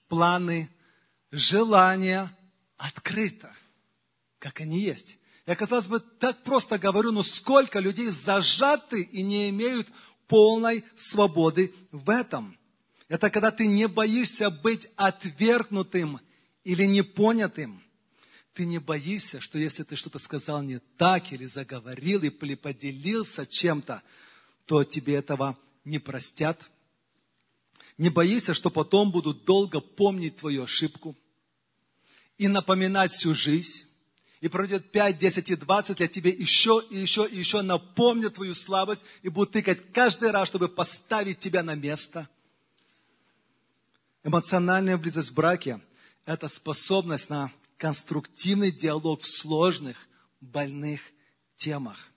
планы, 0.09 0.71
желания 1.31 2.35
открыто, 2.79 3.55
как 4.39 4.63
они 4.63 4.81
есть. 4.81 5.19
Я, 5.45 5.55
казалось 5.55 5.87
бы, 5.87 6.01
так 6.01 6.43
просто 6.45 6.79
говорю, 6.79 7.13
но 7.13 7.23
сколько 7.23 7.79
людей 7.79 8.09
зажаты 8.09 9.03
и 9.03 9.21
не 9.21 9.51
имеют 9.51 9.87
полной 10.29 10.83
свободы 10.97 11.75
в 11.93 12.09
этом. 12.09 12.57
Это 13.09 13.29
когда 13.29 13.51
ты 13.51 13.67
не 13.67 13.87
боишься 13.87 14.49
быть 14.49 14.89
отвергнутым 14.97 16.21
или 16.65 16.85
непонятым. 16.85 17.83
Ты 18.55 18.65
не 18.65 18.79
боишься, 18.79 19.43
что 19.43 19.59
если 19.59 19.83
ты 19.83 19.95
что-то 19.95 20.19
сказал 20.19 20.63
не 20.63 20.79
так, 20.97 21.35
или 21.35 21.45
заговорил, 21.45 22.23
или 22.23 22.55
поделился 22.55 23.45
чем-то, 23.45 24.03
то 24.69 24.85
тебе 24.85 25.15
этого 25.15 25.59
не 25.85 25.99
простят. 25.99 26.71
Не 27.97 28.11
боишься, 28.11 28.53
что 28.53 28.69
потом 28.71 29.11
будут 29.11 29.45
долго 29.45 29.81
помнить 29.81 30.37
твою 30.37 30.65
ошибку 30.65 31.17
и 32.37 32.47
напоминать 32.49 33.11
всю 33.11 33.35
жизнь. 33.35 33.87
И 34.43 34.47
пройдет 34.49 34.93
5, 34.93 35.19
10 35.19 35.51
и 35.51 35.57
20 35.57 35.99
лет, 35.99 36.13
тебе 36.13 36.31
еще 36.31 36.85
и 36.91 36.99
еще 36.99 37.27
и 37.27 37.39
еще 37.39 37.63
напомнят 37.63 38.35
твою 38.35 38.55
слабость 38.55 39.05
и 39.23 39.31
будут 39.31 39.53
тыкать 39.53 39.91
каждый 39.93 40.31
раз, 40.31 40.47
чтобы 40.47 40.69
поставить 40.69 41.41
тебя 41.41 41.63
на 41.63 41.75
место. 41.75 42.29
Эмоциональная 44.23 44.99
близость 44.99 45.31
в 45.31 45.35
браке– 45.35 45.81
это 46.27 46.47
способность 46.49 47.31
на 47.31 47.51
конструктивный 47.79 48.71
диалог 48.71 49.23
в 49.23 49.27
сложных, 49.27 49.97
больных 50.41 51.01
темах. 51.57 52.13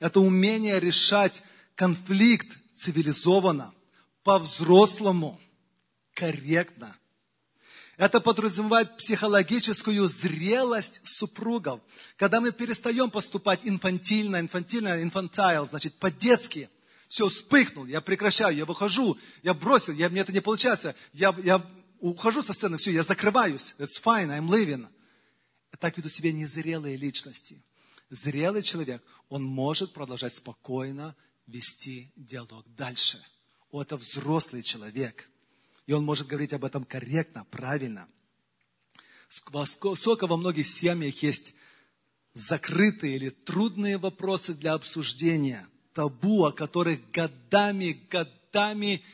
Это 0.00 0.20
умение 0.20 0.80
решать 0.80 1.42
конфликт 1.76 2.58
цивилизованно, 2.74 3.72
по-взрослому, 4.24 5.38
корректно. 6.14 6.96
Это 7.98 8.18
подразумевает 8.20 8.96
психологическую 8.96 10.08
зрелость 10.08 11.02
супругов. 11.06 11.80
Когда 12.16 12.40
мы 12.40 12.50
перестаем 12.50 13.10
поступать 13.10 13.60
инфантильно, 13.64 14.40
инфантильно, 14.40 15.02
инфантайл, 15.02 15.66
значит, 15.66 15.94
по-детски. 15.96 16.70
Все, 17.08 17.28
вспыхнул, 17.28 17.86
я 17.86 18.00
прекращаю, 18.00 18.56
я 18.56 18.64
выхожу, 18.64 19.18
я 19.42 19.52
бросил, 19.52 19.92
я, 19.92 20.08
мне 20.08 20.20
это 20.20 20.32
не 20.32 20.40
получается. 20.40 20.94
Я, 21.12 21.34
я 21.42 21.60
ухожу 21.98 22.40
со 22.40 22.54
сцены, 22.54 22.78
все, 22.78 22.90
я 22.90 23.02
закрываюсь. 23.02 23.74
It's 23.78 24.02
fine, 24.02 24.28
I'm 24.28 24.48
leaving. 24.48 24.86
так 25.78 25.96
ведут 25.96 26.12
себя 26.12 26.32
незрелые 26.32 26.96
личности. 26.96 27.62
Зрелый 28.10 28.62
человек, 28.62 29.02
он 29.28 29.44
может 29.44 29.92
продолжать 29.92 30.34
спокойно 30.34 31.14
вести 31.46 32.10
диалог 32.16 32.66
дальше. 32.74 33.24
О, 33.70 33.82
это 33.82 33.96
взрослый 33.96 34.62
человек. 34.62 35.30
И 35.86 35.92
он 35.92 36.04
может 36.04 36.26
говорить 36.26 36.52
об 36.52 36.64
этом 36.64 36.84
корректно, 36.84 37.44
правильно. 37.44 38.08
Сколько 39.28 40.26
во 40.26 40.36
многих 40.36 40.66
семьях 40.66 41.22
есть 41.22 41.54
закрытые 42.34 43.14
или 43.14 43.30
трудные 43.30 43.96
вопросы 43.96 44.54
для 44.54 44.74
обсуждения, 44.74 45.68
табу, 45.94 46.44
о 46.44 46.52
которых 46.52 46.98
годами, 47.12 47.92
годами 48.10 49.04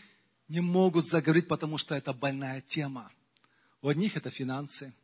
не 0.49 0.61
могут 0.61 1.05
заговорить, 1.05 1.49
потому 1.49 1.77
что 1.77 1.95
это 1.95 2.15
больная 2.15 2.63
тема. 2.63 3.13
У 3.83 3.89
одних 3.89 4.17
это 4.17 4.31
финансы. 4.31 4.95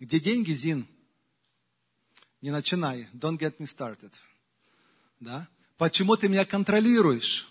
Где 0.00 0.18
деньги, 0.18 0.52
Зин? 0.52 0.88
Не 2.44 2.50
начинай. 2.50 3.08
Don't 3.14 3.38
get 3.38 3.56
me 3.56 3.66
started. 3.66 4.12
Да? 5.18 5.48
Почему 5.78 6.14
ты 6.14 6.28
меня 6.28 6.44
контролируешь? 6.44 7.48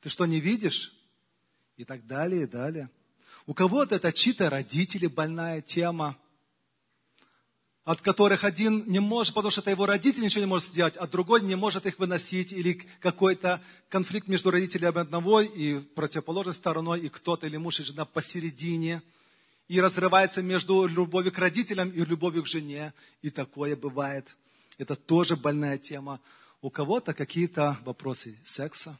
Ты 0.00 0.08
что, 0.08 0.24
не 0.24 0.40
видишь? 0.40 0.94
И 1.76 1.84
так 1.84 2.06
далее, 2.06 2.44
и 2.44 2.46
далее. 2.46 2.88
У 3.44 3.52
кого-то 3.52 3.96
это 3.96 4.10
чьи-то 4.10 4.48
родители, 4.48 5.08
больная 5.08 5.60
тема, 5.60 6.16
от 7.84 8.00
которых 8.00 8.44
один 8.44 8.82
не 8.86 8.98
может, 8.98 9.34
потому 9.34 9.50
что 9.50 9.60
это 9.60 9.72
его 9.72 9.84
родители 9.84 10.24
ничего 10.24 10.40
не 10.40 10.46
может 10.46 10.70
сделать, 10.70 10.96
а 10.96 11.06
другой 11.06 11.42
не 11.42 11.54
может 11.54 11.84
их 11.84 11.98
выносить, 11.98 12.50
или 12.50 12.80
какой-то 12.98 13.60
конфликт 13.90 14.26
между 14.26 14.50
родителями 14.50 15.00
одного 15.00 15.42
и 15.42 15.80
противоположной 15.80 16.54
стороной, 16.54 17.00
и 17.00 17.10
кто-то, 17.10 17.46
или 17.46 17.58
муж 17.58 17.80
и 17.80 17.84
жена 17.84 18.06
посередине, 18.06 19.02
и 19.72 19.80
разрывается 19.80 20.42
между 20.42 20.84
любовью 20.86 21.32
к 21.32 21.38
родителям 21.38 21.88
и 21.88 22.04
любовью 22.04 22.42
к 22.42 22.46
жене, 22.46 22.92
и 23.22 23.30
такое 23.30 23.74
бывает. 23.74 24.36
Это 24.76 24.96
тоже 24.96 25.34
больная 25.34 25.78
тема. 25.78 26.20
У 26.60 26.68
кого-то 26.68 27.14
какие-то 27.14 27.78
вопросы 27.86 28.38
секса, 28.44 28.98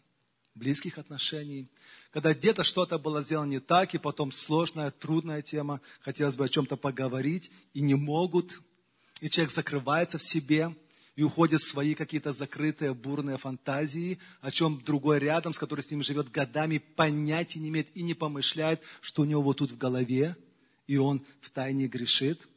близких 0.55 0.97
отношений, 0.97 1.69
когда 2.11 2.33
где-то 2.33 2.65
что-то 2.65 2.99
было 2.99 3.21
сделано 3.21 3.51
не 3.51 3.61
так, 3.61 3.95
и 3.95 3.99
потом 3.99 4.33
сложная, 4.33 4.91
трудная 4.91 5.43
тема, 5.43 5.83
хотелось 6.01 6.37
бы 6.37 6.47
о 6.47 6.49
чем-то 6.49 6.79
поговорить, 6.79 7.51
и 7.75 7.83
не 7.83 7.95
могут, 7.95 8.59
и 9.21 9.29
человек 9.29 9.53
закрывается 9.53 10.17
в 10.17 10.23
себе, 10.23 10.75
и 11.17 11.23
уходит 11.23 11.61
в 11.61 11.69
свои 11.69 11.95
какие-то 11.95 12.33
закрытые, 12.33 12.95
бурные 12.95 13.37
фантазии, 13.37 14.19
о 14.41 14.51
чем 14.51 14.81
другой 14.83 15.19
рядом, 15.19 15.53
с 15.53 15.59
которым 15.59 15.85
с 15.85 15.91
ним 15.91 16.03
живет 16.03 16.31
годами, 16.31 16.79
понятия 16.79 17.59
не 17.61 17.69
имеет 17.69 17.95
и 17.95 18.03
не 18.03 18.15
помышляет, 18.15 18.81
что 19.03 19.21
у 19.21 19.27
него 19.27 19.43
вот 19.43 19.59
тут 19.59 19.73
в 19.73 19.77
голове, 19.77 20.35
и 20.87 20.97
он 20.97 21.25
в 21.41 21.51
тайне 21.51 21.87
грешит. 21.87 22.49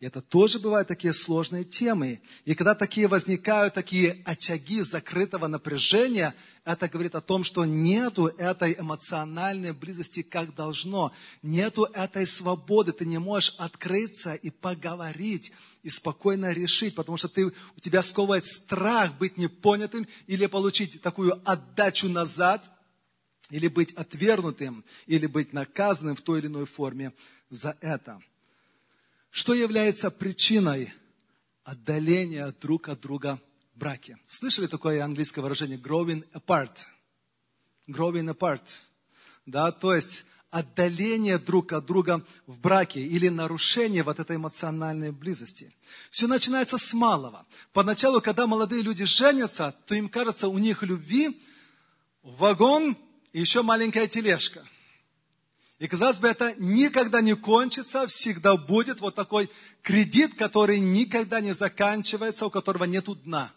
И 0.00 0.06
это 0.06 0.20
тоже 0.20 0.60
бывают 0.60 0.86
такие 0.86 1.12
сложные 1.12 1.64
темы. 1.64 2.20
И 2.44 2.54
когда 2.54 2.76
такие 2.76 3.08
возникают, 3.08 3.74
такие 3.74 4.22
очаги 4.24 4.82
закрытого 4.82 5.48
напряжения, 5.48 6.34
это 6.64 6.88
говорит 6.88 7.16
о 7.16 7.20
том, 7.20 7.42
что 7.42 7.64
нету 7.64 8.26
этой 8.26 8.74
эмоциональной 8.78 9.72
близости, 9.72 10.22
как 10.22 10.54
должно. 10.54 11.12
Нету 11.42 11.82
этой 11.94 12.28
свободы. 12.28 12.92
Ты 12.92 13.06
не 13.06 13.18
можешь 13.18 13.56
открыться 13.58 14.34
и 14.34 14.50
поговорить, 14.50 15.52
и 15.82 15.90
спокойно 15.90 16.52
решить, 16.52 16.94
потому 16.94 17.18
что 17.18 17.28
ты, 17.28 17.46
у 17.46 17.80
тебя 17.80 18.00
сковывает 18.02 18.46
страх 18.46 19.18
быть 19.18 19.36
непонятым 19.36 20.06
или 20.28 20.46
получить 20.46 21.02
такую 21.02 21.40
отдачу 21.44 22.08
назад, 22.08 22.70
или 23.50 23.68
быть 23.68 23.92
отвергнутым, 23.94 24.84
или 25.06 25.26
быть 25.26 25.52
наказанным 25.52 26.16
в 26.16 26.20
той 26.20 26.40
или 26.40 26.46
иной 26.46 26.66
форме 26.66 27.12
за 27.50 27.76
это. 27.80 28.20
Что 29.30 29.54
является 29.54 30.10
причиной 30.10 30.92
отдаления 31.64 32.52
друг 32.60 32.88
от 32.88 33.00
друга 33.00 33.40
в 33.74 33.78
браке? 33.78 34.18
Слышали 34.26 34.66
такое 34.66 35.02
английское 35.02 35.40
выражение 35.40 35.78
growing 35.78 36.26
apart? 36.32 36.72
Growing 37.88 38.34
apart. 38.34 38.62
Да, 39.46 39.72
то 39.72 39.94
есть 39.94 40.26
отдаление 40.50 41.38
друг 41.38 41.72
от 41.72 41.86
друга 41.86 42.24
в 42.46 42.58
браке 42.58 43.00
или 43.00 43.28
нарушение 43.28 44.02
вот 44.02 44.18
этой 44.18 44.36
эмоциональной 44.36 45.10
близости. 45.10 45.72
Все 46.10 46.26
начинается 46.26 46.78
с 46.78 46.92
малого. 46.94 47.46
Поначалу, 47.72 48.20
когда 48.20 48.46
молодые 48.46 48.82
люди 48.82 49.04
женятся, 49.04 49.74
то 49.86 49.94
им 49.94 50.08
кажется, 50.08 50.48
у 50.48 50.58
них 50.58 50.82
любви 50.82 51.42
вагон 52.22 52.96
и 53.32 53.40
еще 53.40 53.62
маленькая 53.62 54.06
тележка– 54.06 54.66
и, 55.78 55.86
казалось 55.86 56.18
бы, 56.18 56.26
это 56.26 56.54
никогда 56.58 57.20
не 57.20 57.36
кончится, 57.36 58.06
всегда 58.08 58.56
будет 58.56 59.00
вот 59.00 59.14
такой 59.14 59.48
кредит, 59.82 60.34
который 60.34 60.80
никогда 60.80 61.40
не 61.40 61.54
заканчивается, 61.54 62.46
у 62.46 62.50
которого 62.50 62.84
нет 62.84 63.06
дна. 63.22 63.52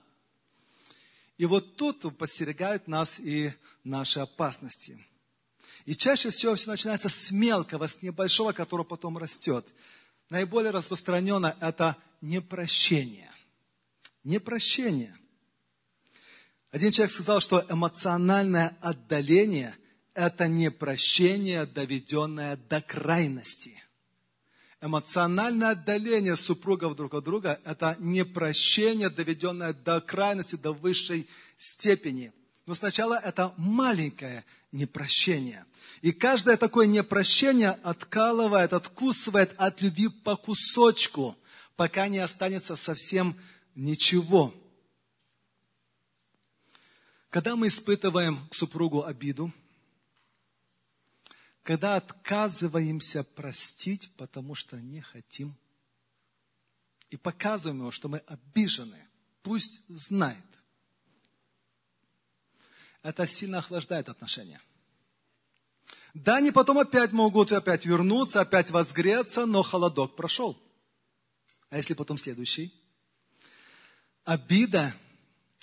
И 1.37 1.45
вот 1.45 1.77
тут 1.77 2.15
постерегают 2.17 2.87
нас 2.87 3.19
и 3.19 3.51
наши 3.83 4.19
опасности. 4.19 5.03
И 5.85 5.95
чаще 5.95 6.29
всего 6.29 6.53
все 6.53 6.69
начинается 6.69 7.09
с 7.09 7.31
мелкого, 7.31 7.87
с 7.87 8.03
небольшого, 8.03 8.51
которое 8.51 8.83
потом 8.83 9.17
растет. 9.17 9.65
Наиболее 10.29 10.69
распространено 10.69 11.57
это 11.59 11.97
непрощение. 12.21 13.31
Непрощение. 14.23 15.17
Один 16.71 16.91
человек 16.91 17.11
сказал, 17.11 17.41
что 17.41 17.65
эмоциональное 17.69 18.77
отдаление 18.81 19.75
это 20.13 20.47
не 20.47 20.71
прощение, 20.71 21.65
доведенное 21.65 22.57
до 22.57 22.81
крайности. 22.81 23.81
Эмоциональное 24.81 25.71
отдаление 25.71 26.35
супругов 26.35 26.95
друг 26.95 27.13
от 27.13 27.23
друга– 27.23 27.59
это 27.65 27.95
не 27.99 28.25
прощение, 28.25 29.09
доведенное 29.09 29.73
до 29.73 30.01
крайности, 30.01 30.55
до 30.55 30.71
высшей 30.71 31.27
степени. 31.57 32.33
Но 32.65 32.73
сначала 32.73 33.19
это 33.19 33.53
маленькое 33.57 34.43
непрощение. 34.71 35.65
И 36.01 36.11
каждое 36.11 36.57
такое 36.57 36.87
непрощение 36.87 37.77
откалывает, 37.83 38.73
откусывает 38.73 39.53
от 39.57 39.81
любви 39.81 40.07
по 40.07 40.35
кусочку, 40.35 41.37
пока 41.75 42.07
не 42.07 42.19
останется 42.19 42.75
совсем 42.75 43.35
ничего. 43.75 44.53
Когда 47.31 47.55
мы 47.55 47.67
испытываем 47.67 48.45
к 48.49 48.53
супругу 48.53 49.05
обиду, 49.05 49.53
когда 51.63 51.95
отказываемся 51.95 53.23
простить, 53.23 54.11
потому 54.17 54.53
что 54.53 54.81
не 54.81 54.99
хотим. 54.99 55.55
И 57.09 57.15
показываем 57.15 57.79
ему, 57.79 57.91
что 57.91 58.09
мы 58.09 58.17
обижены. 58.17 59.07
Пусть 59.43 59.81
знает. 59.87 60.43
Это 63.01 63.25
сильно 63.25 63.59
охлаждает 63.59 64.09
отношения. 64.09 64.61
Да, 66.13 66.35
они 66.35 66.51
потом 66.51 66.79
опять 66.79 67.13
могут 67.13 67.53
опять 67.53 67.85
вернуться, 67.85 68.41
опять 68.41 68.71
возгреться, 68.71 69.45
но 69.45 69.63
холодок 69.63 70.17
прошел. 70.17 70.61
А 71.69 71.77
если 71.77 71.93
потом 71.93 72.17
следующий? 72.17 72.73
Обида 74.25 74.93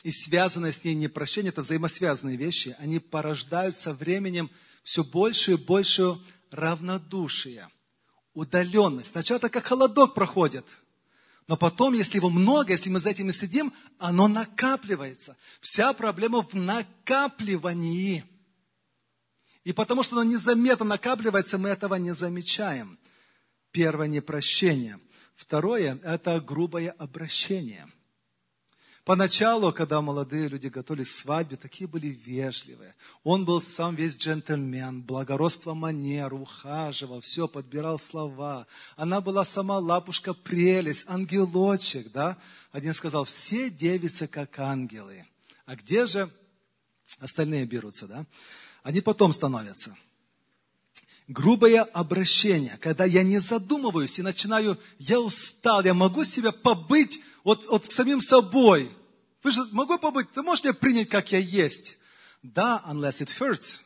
и 0.04 0.12
связанное 0.12 0.72
с 0.72 0.84
ней 0.84 0.94
непрощение– 0.94 1.48
это 1.50 1.62
взаимосвязанные 1.62 2.36
вещи. 2.36 2.76
Они 2.78 2.98
порождают 2.98 3.74
со 3.74 3.92
временем– 3.92 4.50
все 4.88 5.04
больше 5.04 5.52
и 5.52 5.56
больше 5.56 6.18
равнодушия, 6.50 7.68
удаленность. 8.32 9.10
Сначала 9.10 9.36
это 9.36 9.50
как 9.50 9.66
холодок 9.66 10.14
проходит, 10.14 10.64
но 11.46 11.58
потом, 11.58 11.92
если 11.92 12.16
его 12.16 12.30
много, 12.30 12.72
если 12.72 12.88
мы 12.88 12.98
за 12.98 13.10
этим 13.10 13.28
и 13.28 13.32
следим, 13.32 13.74
оно 13.98 14.28
накапливается. 14.28 15.36
Вся 15.60 15.92
проблема 15.92 16.42
в 16.42 16.54
накапливании. 16.54 18.24
И 19.64 19.74
потому 19.74 20.02
что 20.02 20.14
оно 20.16 20.24
незаметно 20.24 20.86
накапливается, 20.86 21.58
мы 21.58 21.68
этого 21.68 21.96
не 21.96 22.14
замечаем. 22.14 22.98
Первое– 23.70 24.06
непрощение. 24.08 24.98
Второе– 25.34 25.98
это 26.02 26.40
грубое 26.40 26.92
обращение– 26.92 27.86
Поначалу, 29.08 29.72
когда 29.72 30.02
молодые 30.02 30.48
люди 30.48 30.66
готовились 30.66 31.10
к 31.10 31.16
свадьбе, 31.20 31.56
такие 31.56 31.88
были 31.88 32.08
вежливые. 32.08 32.94
Он 33.24 33.46
был 33.46 33.58
сам 33.58 33.94
весь 33.94 34.18
джентльмен, 34.18 35.00
благородство 35.00 35.72
манер, 35.72 36.34
ухаживал, 36.34 37.22
все, 37.22 37.48
подбирал 37.48 37.98
слова. 37.98 38.66
Она 38.96 39.22
была 39.22 39.46
сама 39.46 39.78
лапушка 39.78 40.34
прелесть, 40.34 41.06
ангелочек, 41.08 42.12
да? 42.12 42.36
Один 42.70 42.92
сказал, 42.92 43.24
все 43.24 43.70
девицы 43.70 44.26
как 44.26 44.58
ангелы. 44.58 45.24
А 45.64 45.74
где 45.74 46.06
же 46.06 46.30
остальные 47.18 47.64
берутся, 47.64 48.06
да? 48.06 48.26
Они 48.82 49.00
потом 49.00 49.32
становятся 49.32 49.96
грубое 51.28 51.82
обращение, 51.82 52.76
когда 52.78 53.04
я 53.06 53.22
не 53.22 53.38
задумываюсь 53.38 54.18
и 54.18 54.22
начинаю, 54.22 54.78
я 54.98 55.18
устал, 55.20 55.82
я 55.84 55.94
могу 55.94 56.24
себя 56.24 56.52
побыть 56.52 57.20
вот, 57.44 57.66
вот 57.66 57.86
самим 57.86 58.20
собой. 58.20 58.90
Вы 59.42 59.50
же 59.50 59.64
могу 59.72 59.98
побыть, 59.98 60.30
ты 60.32 60.42
можешь 60.42 60.64
меня 60.64 60.74
принять, 60.74 61.08
как 61.08 61.32
я 61.32 61.38
есть? 61.38 61.98
Да, 62.42 62.82
unless 62.86 63.22
it 63.22 63.32
hurts, 63.38 63.80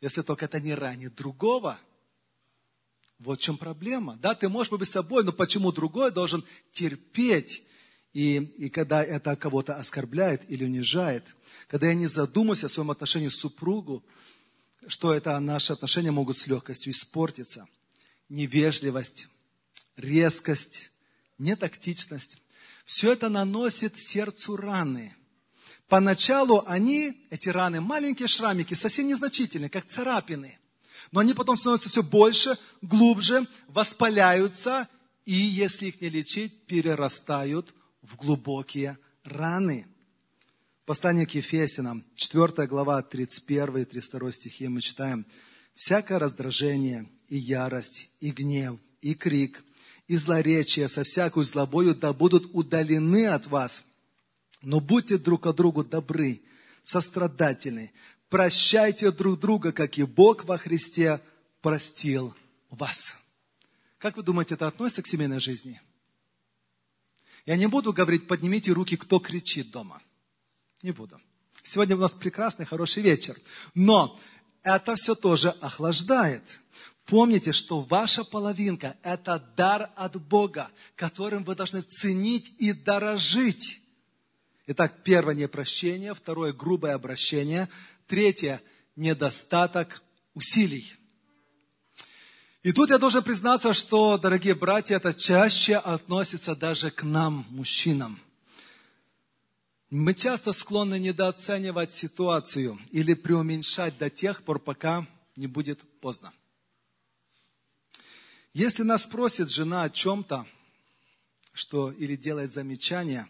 если 0.00 0.22
только 0.22 0.44
это 0.44 0.60
не 0.60 0.74
ранит 0.74 1.14
другого. 1.14 1.78
Вот 3.18 3.40
в 3.40 3.42
чем 3.42 3.58
проблема. 3.58 4.16
Да, 4.16 4.34
ты 4.34 4.48
можешь 4.48 4.70
быть 4.70 4.88
собой, 4.88 5.24
но 5.24 5.32
почему 5.32 5.72
другой 5.72 6.12
должен 6.12 6.44
терпеть? 6.72 7.64
И, 8.12 8.36
и 8.36 8.68
когда 8.70 9.02
это 9.02 9.36
кого-то 9.36 9.76
оскорбляет 9.76 10.48
или 10.50 10.64
унижает, 10.64 11.24
когда 11.66 11.88
я 11.88 11.94
не 11.94 12.06
задумаюсь 12.06 12.64
о 12.64 12.68
своем 12.68 12.90
отношении 12.90 13.28
к 13.28 13.32
супругу, 13.32 14.04
что 14.86 15.12
это 15.12 15.38
наши 15.40 15.72
отношения 15.72 16.10
могут 16.10 16.36
с 16.36 16.46
легкостью 16.46 16.92
испортиться. 16.92 17.66
Невежливость, 18.28 19.28
резкость, 19.96 20.90
нетактичность. 21.38 22.40
Все 22.88 23.12
это 23.12 23.28
наносит 23.28 23.98
сердцу 23.98 24.56
раны. 24.56 25.14
Поначалу 25.88 26.64
они, 26.66 27.22
эти 27.28 27.50
раны, 27.50 27.82
маленькие 27.82 28.28
шрамики, 28.28 28.72
совсем 28.72 29.08
незначительные, 29.08 29.68
как 29.68 29.84
царапины. 29.84 30.58
Но 31.12 31.20
они 31.20 31.34
потом 31.34 31.58
становятся 31.58 31.90
все 31.90 32.02
больше, 32.02 32.58
глубже, 32.80 33.46
воспаляются, 33.66 34.88
и 35.26 35.34
если 35.34 35.88
их 35.88 36.00
не 36.00 36.08
лечить, 36.08 36.64
перерастают 36.64 37.74
в 38.00 38.16
глубокие 38.16 38.96
раны. 39.22 39.86
Послание 40.86 41.26
к 41.26 41.34
Ефесянам, 41.34 42.06
4 42.16 42.66
глава, 42.66 43.02
31 43.02 43.76
и 43.76 43.84
32 43.84 44.32
стихи 44.32 44.66
мы 44.66 44.80
читаем. 44.80 45.26
«Всякое 45.74 46.18
раздражение 46.18 47.06
и 47.28 47.36
ярость, 47.36 48.08
и 48.20 48.30
гнев, 48.30 48.80
и 49.02 49.14
крик, 49.14 49.62
и 50.08 50.16
злоречие 50.16 50.88
со 50.88 51.04
всякой 51.04 51.44
злобою 51.44 51.94
да 51.94 52.12
будут 52.12 52.50
удалены 52.52 53.26
от 53.26 53.46
вас. 53.46 53.84
Но 54.62 54.80
будьте 54.80 55.18
друг 55.18 55.44
к 55.44 55.52
другу 55.52 55.84
добры, 55.84 56.42
сострадательны, 56.82 57.92
прощайте 58.28 59.12
друг 59.12 59.38
друга, 59.38 59.70
как 59.70 59.98
и 59.98 60.02
Бог 60.02 60.44
во 60.44 60.58
Христе 60.58 61.20
простил 61.60 62.34
вас». 62.70 63.14
Как 63.98 64.16
вы 64.16 64.22
думаете, 64.22 64.54
это 64.54 64.68
относится 64.68 65.02
к 65.02 65.08
семейной 65.08 65.40
жизни? 65.40 65.80
Я 67.46 67.56
не 67.56 67.66
буду 67.66 67.92
говорить, 67.92 68.28
поднимите 68.28 68.72
руки, 68.72 68.96
кто 68.96 69.18
кричит 69.18 69.70
дома. 69.70 70.00
Не 70.82 70.92
буду. 70.92 71.20
Сегодня 71.64 71.96
у 71.96 71.98
нас 71.98 72.14
прекрасный, 72.14 72.64
хороший 72.64 73.02
вечер. 73.02 73.36
Но 73.74 74.18
это 74.62 74.94
все 74.94 75.14
тоже 75.14 75.50
охлаждает. 75.50 76.60
Помните, 77.08 77.54
что 77.54 77.80
ваша 77.80 78.22
половинка– 78.22 78.94
это 79.02 79.42
дар 79.56 79.90
от 79.96 80.20
Бога, 80.20 80.70
которым 80.94 81.42
вы 81.42 81.54
должны 81.54 81.80
ценить 81.80 82.52
и 82.58 82.74
дорожить. 82.74 83.80
Итак, 84.66 85.02
первое– 85.04 85.34
непрощение, 85.34 86.12
второе– 86.12 86.52
грубое 86.62 86.94
обращение, 86.94 87.70
третье– 88.06 88.60
недостаток 88.96 90.02
усилий. 90.34 90.92
И 92.62 92.72
тут 92.72 92.90
я 92.90 92.98
должен 92.98 93.22
признаться, 93.22 93.72
что, 93.72 94.18
дорогие 94.18 94.54
братья, 94.54 94.96
это 94.96 95.14
чаще 95.14 95.76
относится 95.76 96.54
даже 96.54 96.90
к 96.90 97.04
нам, 97.04 97.46
мужчинам– 97.48 98.20
мы 99.90 100.12
часто 100.12 100.52
склонны 100.52 100.98
недооценивать 100.98 101.90
ситуацию 101.90 102.78
или 102.90 103.14
преуменьшать 103.14 103.96
до 103.96 104.10
тех 104.10 104.42
пор, 104.42 104.58
пока 104.58 105.06
не 105.34 105.46
будет 105.46 105.80
поздно. 106.02 106.30
Если 108.54 108.82
нас 108.82 109.04
спросит 109.04 109.50
жена 109.50 109.82
о 109.84 109.90
чем-то, 109.90 110.46
что 111.52 111.90
или 111.92 112.16
делает 112.16 112.50
замечание, 112.50 113.26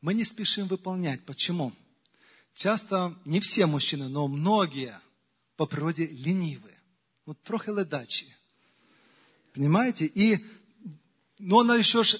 мы 0.00 0.14
не 0.14 0.24
спешим 0.24 0.66
выполнять. 0.66 1.24
Почему? 1.24 1.72
Часто 2.54 3.14
не 3.24 3.40
все 3.40 3.66
мужчины, 3.66 4.08
но 4.08 4.28
многие 4.28 4.98
по 5.56 5.66
природе 5.66 6.06
ленивы. 6.06 6.74
Вот 7.26 7.42
трохи 7.42 7.70
ледачі. 7.70 8.26
Понимаете? 9.54 10.06
И, 10.06 10.44
но 11.38 11.60
она 11.60 11.76
еще 11.76 12.02
ж 12.02 12.18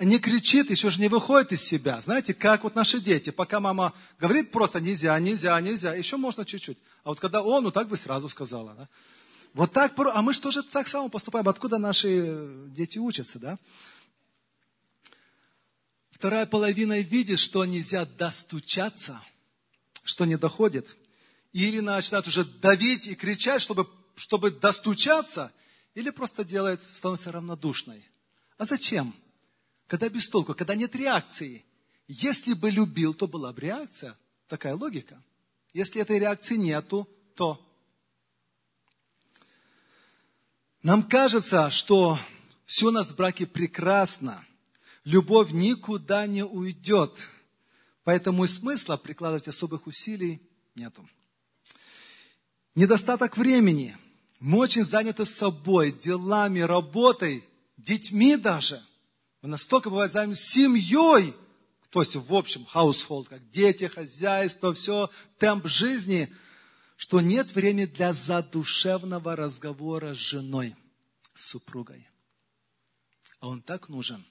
не 0.00 0.18
кричит, 0.18 0.70
еще 0.70 0.90
же 0.90 1.00
не 1.00 1.08
выходит 1.08 1.52
из 1.52 1.62
себя. 1.62 2.02
Знаете, 2.02 2.34
как 2.34 2.64
вот 2.64 2.74
наши 2.74 3.00
дети. 3.00 3.30
Пока 3.30 3.60
мама 3.60 3.92
говорит 4.18 4.50
просто 4.50 4.80
нельзя, 4.80 5.18
нельзя, 5.18 5.58
нельзя, 5.60 5.94
еще 5.94 6.16
можно 6.16 6.44
чуть-чуть. 6.44 6.78
А 7.02 7.08
вот 7.08 7.20
когда 7.20 7.42
он, 7.42 7.64
ну 7.64 7.70
так 7.70 7.88
бы 7.88 7.96
сразу 7.96 8.28
сказала. 8.28 8.74
Да? 8.74 8.88
Вот 9.56 9.72
так, 9.72 9.98
а 9.98 10.22
мы 10.22 10.34
же 10.34 10.62
так 10.62 10.86
само 10.86 11.08
поступаем? 11.08 11.48
Откуда 11.48 11.78
наши 11.78 12.66
дети 12.68 12.98
учатся, 12.98 13.38
да? 13.38 13.58
Вторая 16.10 16.46
половина 16.46 17.00
видит, 17.00 17.38
что 17.38 17.64
нельзя 17.64 18.04
достучаться, 18.04 19.20
что 20.04 20.26
не 20.26 20.36
доходит. 20.36 20.96
Или 21.52 21.80
начинает 21.80 22.26
уже 22.26 22.44
давить 22.44 23.08
и 23.08 23.14
кричать, 23.14 23.62
чтобы, 23.62 23.88
чтобы 24.14 24.50
достучаться, 24.50 25.50
или 25.94 26.10
просто 26.10 26.44
делает, 26.44 26.82
становится 26.82 27.32
равнодушной. 27.32 28.08
А 28.58 28.66
зачем? 28.66 29.14
когда 29.86 30.08
без 30.08 30.28
толку, 30.28 30.54
когда 30.54 30.74
нет 30.74 30.94
реакции. 30.96 31.64
Если 32.08 32.54
бы 32.54 32.70
любил, 32.70 33.14
то 33.14 33.26
была 33.26 33.52
бы 33.52 33.62
реакция. 33.62 34.16
Такая 34.48 34.74
логика. 34.74 35.20
Если 35.72 36.00
этой 36.00 36.18
реакции 36.18 36.56
нету, 36.56 37.08
то 37.34 37.60
нам 40.86 41.02
кажется, 41.02 41.70
что 41.70 42.18
все 42.64 42.86
у 42.86 42.90
нас 42.90 43.12
в 43.12 43.16
браке 43.16 43.46
прекрасно. 43.46 44.44
Любовь 45.04 45.50
никуда 45.52 46.26
не 46.26 46.44
уйдет. 46.44 47.28
Поэтому 48.04 48.44
и 48.44 48.48
смысла 48.48 48.96
прикладывать 48.96 49.48
особых 49.48 49.86
усилий 49.86 50.40
нету. 50.74 51.08
Недостаток 52.74 53.36
времени. 53.36 53.96
Мы 54.40 54.58
очень 54.58 54.84
заняты 54.84 55.24
собой, 55.24 55.92
делами, 55.92 56.60
работой, 56.60 57.44
детьми 57.76 58.36
даже– 58.36 58.82
мы 59.46 59.50
настолько 59.50 59.90
бывает 59.90 60.10
заняты 60.10 60.34
семьей, 60.34 61.32
то 61.90 62.00
есть 62.00 62.16
в 62.16 62.34
общем 62.34 62.66
household, 62.74 63.26
как 63.28 63.48
дети, 63.50 63.84
хозяйство, 63.84 64.74
все, 64.74 65.08
темп 65.38 65.68
жизни, 65.68 66.34
что 66.96 67.20
нет 67.20 67.54
времени 67.54 67.84
для 67.84 68.12
задушевного 68.12 69.36
разговора 69.36 70.14
с 70.14 70.18
женой, 70.18 70.74
с 71.34 71.50
супругой. 71.50 72.08
А 73.40 73.48
он 73.48 73.62
так 73.62 73.88
нужен. 73.88 74.24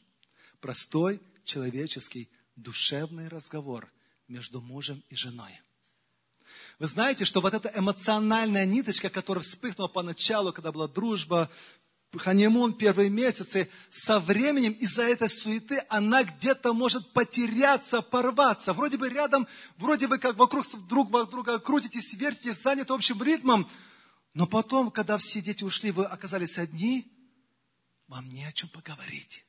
Простой, 0.60 1.22
человеческий, 1.44 2.30
душевный 2.56 3.28
разговор 3.28 3.92
между 4.28 4.62
мужем 4.62 5.04
и 5.10 5.16
женой. 5.16 5.62
Вы 6.80 6.88
знаете, 6.88 7.24
что 7.24 7.40
вот 7.40 7.54
эта 7.54 7.72
эмоциональная 7.76 8.66
ниточка, 8.66 9.10
которая 9.10 9.44
вспыхнула 9.44 9.88
поначалу, 9.88 10.52
когда 10.52 10.72
была 10.72 10.88
дружба, 10.88 11.50
ханимун 12.18 12.74
первые 12.74 13.10
месяцы, 13.10 13.70
со 13.90 14.20
временем 14.20 14.74
из-за 14.74 15.04
этой 15.04 15.30
суеты 15.30 15.84
она 15.90 16.24
где-то 16.24 16.74
может 16.74 17.14
потеряться, 17.14 18.02
порваться. 18.02 18.74
Вроде 18.74 18.98
бы 18.98 19.10
рядом, 19.10 19.48
вроде 19.78 20.08
бы 20.08 20.18
как 20.18 20.38
вокруг 20.38 20.66
друг 20.88 21.10
друга 21.30 21.60
крутитесь, 21.60 22.14
вертитесь, 22.14 22.62
заняты 22.62 22.94
общим 22.94 23.22
ритмом. 23.22 23.70
Но 24.34 24.48
потом, 24.48 24.92
когда 24.92 25.18
все 25.18 25.42
дети 25.42 25.64
ушли, 25.64 25.92
вы 25.92 26.06
оказались 26.06 26.58
одни, 26.58 27.12
вам 28.08 28.30
не 28.30 28.46
о 28.46 28.52
чем 28.52 28.70
поговорить. 28.70 29.46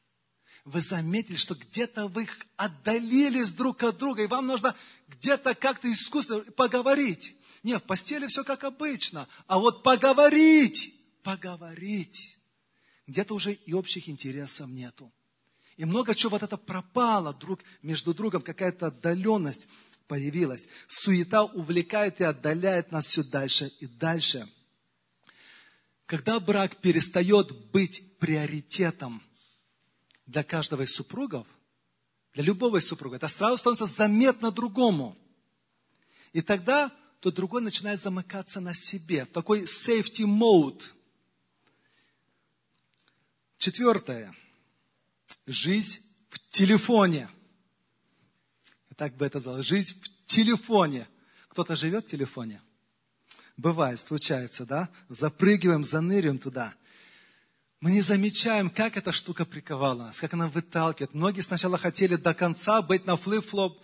Вы 0.64 0.80
заметили, 0.80 1.36
что 1.36 1.54
где-то 1.54 2.08
вы 2.08 2.28
отдалились 2.56 3.52
друг 3.52 3.82
от 3.82 3.98
друга, 3.98 4.22
и 4.22 4.26
вам 4.26 4.46
нужно 4.46 4.74
где-то 5.08 5.54
как-то 5.54 5.90
искусственно 5.90 6.40
поговорить. 6.52 7.36
Не, 7.62 7.78
в 7.78 7.82
постели 7.82 8.26
все 8.26 8.44
как 8.44 8.64
обычно, 8.64 9.28
а 9.46 9.58
вот 9.58 9.82
поговорить, 9.82 10.94
поговорить 11.22 12.35
где-то 13.06 13.34
уже 13.34 13.52
и 13.52 13.72
общих 13.72 14.08
интересов 14.08 14.68
нету. 14.68 15.12
И 15.76 15.84
много 15.84 16.14
чего 16.14 16.30
вот 16.30 16.42
это 16.42 16.56
пропало 16.56 17.34
друг 17.34 17.60
между 17.82 18.14
другом, 18.14 18.42
какая-то 18.42 18.88
отдаленность 18.88 19.68
появилась. 20.08 20.68
Суета 20.88 21.44
увлекает 21.44 22.20
и 22.20 22.24
отдаляет 22.24 22.92
нас 22.92 23.06
все 23.06 23.22
дальше 23.22 23.72
и 23.80 23.86
дальше. 23.86 24.48
Когда 26.06 26.40
брак 26.40 26.76
перестает 26.80 27.52
быть 27.70 28.18
приоритетом 28.18 29.22
для 30.26 30.42
каждого 30.42 30.82
из 30.82 30.94
супругов, 30.94 31.46
для 32.32 32.44
любого 32.44 32.78
из 32.78 32.86
супругов, 32.86 33.18
это 33.18 33.28
сразу 33.28 33.58
становится 33.58 33.86
заметно 33.86 34.50
другому. 34.50 35.16
И 36.32 36.42
тогда 36.42 36.92
тот 37.20 37.34
другой 37.34 37.62
начинает 37.62 38.00
замыкаться 38.00 38.60
на 38.60 38.72
себе, 38.72 39.24
в 39.26 39.30
такой 39.30 39.62
safety 39.62 40.24
mode– 40.24 40.90
Четвертое. 43.58 44.34
Жизнь 45.46 46.02
в 46.28 46.38
телефоне. 46.50 47.28
Так 48.96 49.14
бы 49.16 49.26
это 49.26 49.38
назвал. 49.38 49.62
Жизнь 49.62 50.00
в 50.00 50.26
телефоне. 50.26 51.08
Кто-то 51.48 51.76
живет 51.76 52.06
в 52.06 52.10
телефоне? 52.10 52.60
Бывает, 53.56 53.98
случается, 54.00 54.66
да? 54.66 54.90
Запрыгиваем, 55.08 55.84
заныриваем 55.84 56.38
туда. 56.38 56.74
Мы 57.80 57.90
не 57.90 58.00
замечаем, 58.00 58.70
как 58.70 58.96
эта 58.96 59.12
штука 59.12 59.44
приковала 59.44 60.06
нас, 60.06 60.20
как 60.20 60.32
она 60.32 60.48
выталкивает. 60.48 61.12
Многие 61.12 61.42
сначала 61.42 61.76
хотели 61.76 62.16
до 62.16 62.32
конца 62.32 62.80
быть 62.80 63.04
на 63.04 63.18
flip 63.18 63.42
phone, 63.42 63.78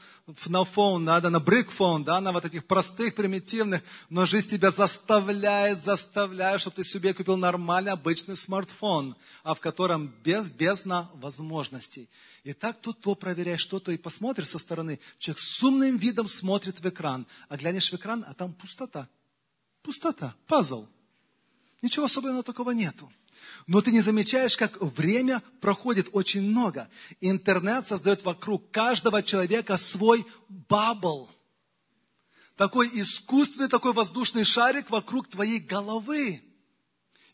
на 0.47 0.65
фон, 0.65 1.05
да, 1.05 1.21
на 1.21 1.41
брик-фон, 1.41 2.03
да, 2.03 2.19
на 2.23 2.33
вот 2.33 2.47
этих 2.47 2.67
простых, 2.67 3.15
примитивных, 3.15 3.83
но 4.09 4.25
жизнь 4.25 4.49
тебя 4.49 4.71
заставляет, 4.71 5.79
заставляет, 5.79 6.63
чтобы 6.63 6.77
ты 6.77 6.85
себе 6.85 7.13
купил 7.13 7.37
нормальный, 7.37 7.93
обычный 7.93 8.35
смартфон, 8.35 9.15
а 9.43 9.55
в 9.55 9.61
котором 9.61 10.15
без, 10.25 10.49
бездна 10.49 11.11
возможностей. 11.15 12.09
И 12.45 12.55
так 12.55 12.81
тут 12.81 13.03
то 13.03 13.15
проверяешь, 13.15 13.61
что-то 13.61 13.93
и 13.93 13.99
посмотришь 13.99 14.49
со 14.49 14.59
стороны. 14.59 15.01
Человек 15.19 15.41
с 15.41 15.63
умным 15.63 15.99
видом 15.99 16.29
смотрит 16.29 16.81
в 16.81 16.89
экран, 16.89 17.27
а 17.51 17.59
глянешь 17.59 17.93
в 17.93 17.97
экран, 17.97 18.25
а 18.27 18.33
там 18.33 18.55
пустота. 18.55 19.07
Пустота, 19.83 20.35
пазл. 20.47 20.87
Ничего 21.83 22.07
особенного 22.07 22.43
такого 22.43 22.71
нету. 22.71 23.13
Но 23.67 23.81
ты 23.81 23.91
не 23.93 24.01
замечаешь, 24.01 24.57
как 24.57 24.81
время 24.81 25.43
проходит 25.61 26.09
очень 26.13 26.43
много. 26.43 26.89
Интернет 27.21 27.87
создает 27.87 28.25
вокруг 28.25 28.71
каждого 28.71 29.23
человека 29.23 29.77
свой 29.77 30.27
бабл. 30.49 31.31
Такой 32.57 32.91
искусственный, 32.93 33.69
такой 33.69 33.93
воздушный 33.93 34.45
шарик 34.45 34.91
вокруг 34.91 35.29
твоей 35.29 35.59
головы. 35.59 36.43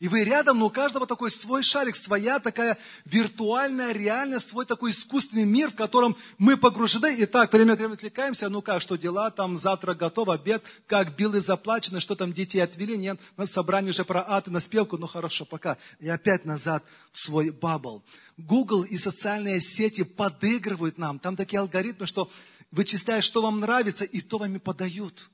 И 0.01 0.07
вы 0.07 0.23
рядом, 0.23 0.61
но 0.61 0.67
у 0.67 0.71
каждого 0.71 1.09
такой 1.09 1.29
свой 1.29 1.65
шарик, 1.65 1.97
своя 1.97 2.39
такая 2.39 2.79
виртуальная 3.05 3.93
реальность, 3.93 4.49
свой 4.49 4.65
такой 4.65 4.91
искусственный 4.91 5.45
мир, 5.45 5.71
в 5.73 5.75
котором 5.75 6.17
мы 6.39 6.57
погружены. 6.57 7.17
И 7.17 7.27
так, 7.27 7.53
время 7.53 7.73
от 7.73 7.79
времени 7.79 7.95
отвлекаемся, 7.95 8.49
ну 8.49 8.63
как, 8.63 8.81
что 8.81 8.95
дела, 8.95 9.33
там 9.33 9.59
завтра 9.59 9.95
готов 9.95 10.29
обед, 10.29 10.63
как 10.87 11.17
билы 11.17 11.41
заплачены, 11.41 11.99
что 11.99 12.15
там 12.15 12.33
детей 12.33 12.61
отвели, 12.61 12.97
нет, 12.97 13.19
на 13.37 13.45
собрании 13.45 13.91
уже 13.91 14.05
про 14.05 14.25
ад 14.29 14.47
и 14.47 14.53
на 14.53 14.61
спевку, 14.61 14.99
ну 14.99 15.09
хорошо, 15.09 15.45
пока. 15.45 15.77
И 15.99 16.09
опять 16.09 16.45
назад 16.45 16.85
в 17.11 17.19
свой 17.19 17.51
бабл. 17.51 18.05
Google 18.37 18.85
и 18.85 18.97
социальные 18.99 19.61
сети 19.61 20.05
подыгрывают 20.05 20.97
нам. 20.97 21.19
Там 21.19 21.35
такие 21.35 21.59
алгоритмы, 21.59 22.07
что 22.07 22.31
вычисляешь, 22.71 23.25
что 23.25 23.43
вам 23.43 23.59
нравится, 23.59 24.05
и 24.05 24.21
то 24.21 24.39
вам 24.39 24.55
и 24.55 24.59
подают. 24.61 25.29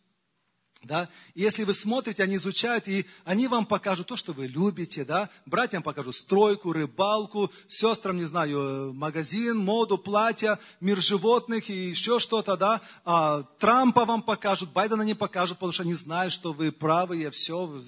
Да? 0.85 1.09
И 1.35 1.42
если 1.42 1.64
вы 1.64 1.73
смотрите, 1.73 2.23
они 2.23 2.37
изучают, 2.37 2.88
и 2.88 3.07
они 3.25 3.49
вам 3.49 3.66
покажут 3.66 4.07
то, 4.07 4.16
что 4.16 4.33
вы 4.33 4.47
любите. 4.47 5.05
Да? 5.05 5.31
Братьям 5.47 5.83
покажут 5.83 6.14
стройку, 6.14 6.73
рыбалку, 6.73 7.51
сестрам, 7.66 8.16
не 8.16 8.25
знаю, 8.25 8.92
магазин, 8.94 9.59
моду, 9.59 9.99
платья, 9.99 10.59
мир 10.81 11.01
животных 11.01 11.70
и 11.70 11.88
еще 11.88 12.18
что-то. 12.18 12.57
Да? 12.57 12.81
А 13.05 13.42
Трампа 13.59 14.05
вам 14.05 14.23
покажут, 14.23 14.73
Байдена 14.73 15.03
не 15.03 15.14
покажут, 15.14 15.59
потому 15.59 15.73
что 15.73 15.83
они 15.83 15.94
знают, 15.94 16.33
что 16.33 16.53
вы 16.53 16.73
правы, 16.73 17.23
и 17.23 17.31
все 17.31 17.81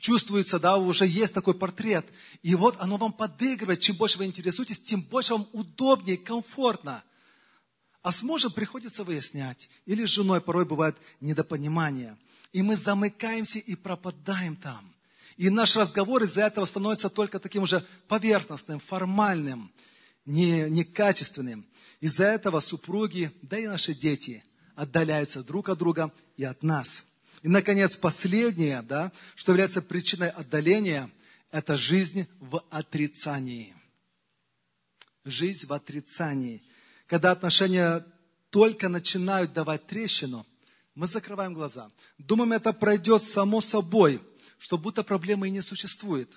чувствуется, 0.00 0.58
да, 0.58 0.76
уже 0.76 1.06
есть 1.06 1.32
такой 1.32 1.54
портрет. 1.54 2.04
И 2.42 2.54
вот 2.54 2.76
оно 2.80 2.96
вам 2.96 3.12
подыгрывает. 3.12 3.80
Чем 3.80 3.96
больше 3.96 4.18
вы 4.18 4.24
интересуетесь, 4.24 4.80
тем 4.80 5.00
больше 5.00 5.34
вам 5.34 5.46
удобнее, 5.52 6.16
комфортно. 6.16 7.02
А 8.06 8.12
с 8.12 8.22
мужем 8.22 8.52
приходится 8.52 9.02
выяснять. 9.02 9.68
Или 9.84 10.06
с 10.06 10.10
женой 10.10 10.40
порой 10.40 10.64
бывает 10.64 10.96
недопонимание. 11.20 12.16
И 12.52 12.62
мы 12.62 12.76
замыкаемся 12.76 13.58
и 13.58 13.74
пропадаем 13.74 14.54
там. 14.54 14.94
И 15.36 15.50
наш 15.50 15.74
разговор 15.74 16.22
из-за 16.22 16.42
этого 16.42 16.66
становится 16.66 17.10
только 17.10 17.40
таким 17.40 17.64
уже 17.64 17.84
поверхностным, 18.06 18.78
формальным, 18.78 19.72
не, 20.24 20.70
некачественным. 20.70 21.66
Из-за 22.00 22.26
этого 22.26 22.60
супруги, 22.60 23.32
да 23.42 23.58
и 23.58 23.66
наши 23.66 23.92
дети 23.92 24.44
отдаляются 24.76 25.42
друг 25.42 25.68
от 25.68 25.78
друга 25.78 26.12
и 26.36 26.44
от 26.44 26.62
нас. 26.62 27.02
И, 27.42 27.48
наконец, 27.48 27.96
последнее, 27.96 28.82
да, 28.82 29.10
что 29.34 29.50
является 29.50 29.82
причиной 29.82 30.30
отдаления, 30.30 31.10
это 31.50 31.76
жизнь 31.76 32.28
в 32.38 32.62
отрицании. 32.70 33.74
Жизнь 35.24 35.66
в 35.66 35.72
отрицании– 35.72 36.62
когда 37.06 37.30
отношения 37.30 38.04
только 38.50 38.88
начинают 38.88 39.52
давать 39.52 39.86
трещину, 39.86 40.46
мы 40.94 41.06
закрываем 41.06 41.54
глаза. 41.54 41.90
Думаем, 42.18 42.52
это 42.52 42.72
пройдет 42.72 43.22
само 43.22 43.60
собой, 43.60 44.20
что 44.58 44.78
будто 44.78 45.02
проблемы 45.02 45.48
и 45.48 45.50
не 45.50 45.60
существует. 45.60 46.30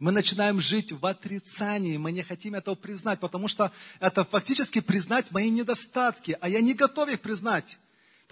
Мы 0.00 0.10
начинаем 0.10 0.60
жить 0.60 0.90
в 0.90 1.06
отрицании, 1.06 1.96
мы 1.96 2.10
не 2.10 2.22
хотим 2.24 2.56
этого 2.56 2.74
признать, 2.74 3.20
потому 3.20 3.46
что 3.46 3.70
это 4.00 4.24
фактически 4.24 4.80
признать 4.80 5.30
мои 5.30 5.50
недостатки, 5.50 6.36
а 6.40 6.48
я 6.48 6.60
не 6.60 6.74
готов 6.74 7.08
их 7.10 7.20
признать. 7.20 7.78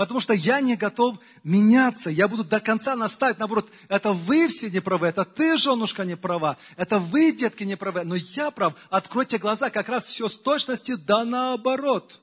Потому 0.03 0.19
что 0.19 0.35
я 0.35 0.61
не 0.61 0.75
готов 0.75 1.21
меняться. 1.45 2.11
Я 2.11 2.27
буду 2.27 2.43
до 2.43 2.59
конца 2.59 2.97
наставить. 2.97 3.38
Наоборот, 3.38 3.71
это 3.87 4.12
вы 4.12 4.49
все 4.49 4.69
не 4.69 4.81
правы, 4.81 5.07
это 5.07 5.25
ты, 5.25 5.57
женушка, 5.57 6.05
не 6.05 6.17
права, 6.17 6.57
это 6.77 6.99
вы, 6.99 7.31
детки, 7.31 7.62
не 7.62 7.77
правы, 7.77 8.03
но 8.03 8.17
я 8.17 8.51
прав. 8.51 8.75
Откройте 8.91 9.38
глаза, 9.38 9.71
как 9.71 9.88
раз 9.88 10.07
все 10.07 10.29
с 10.29 10.37
точности 10.37 10.97
да 10.97 11.25
наоборот. 11.25 12.21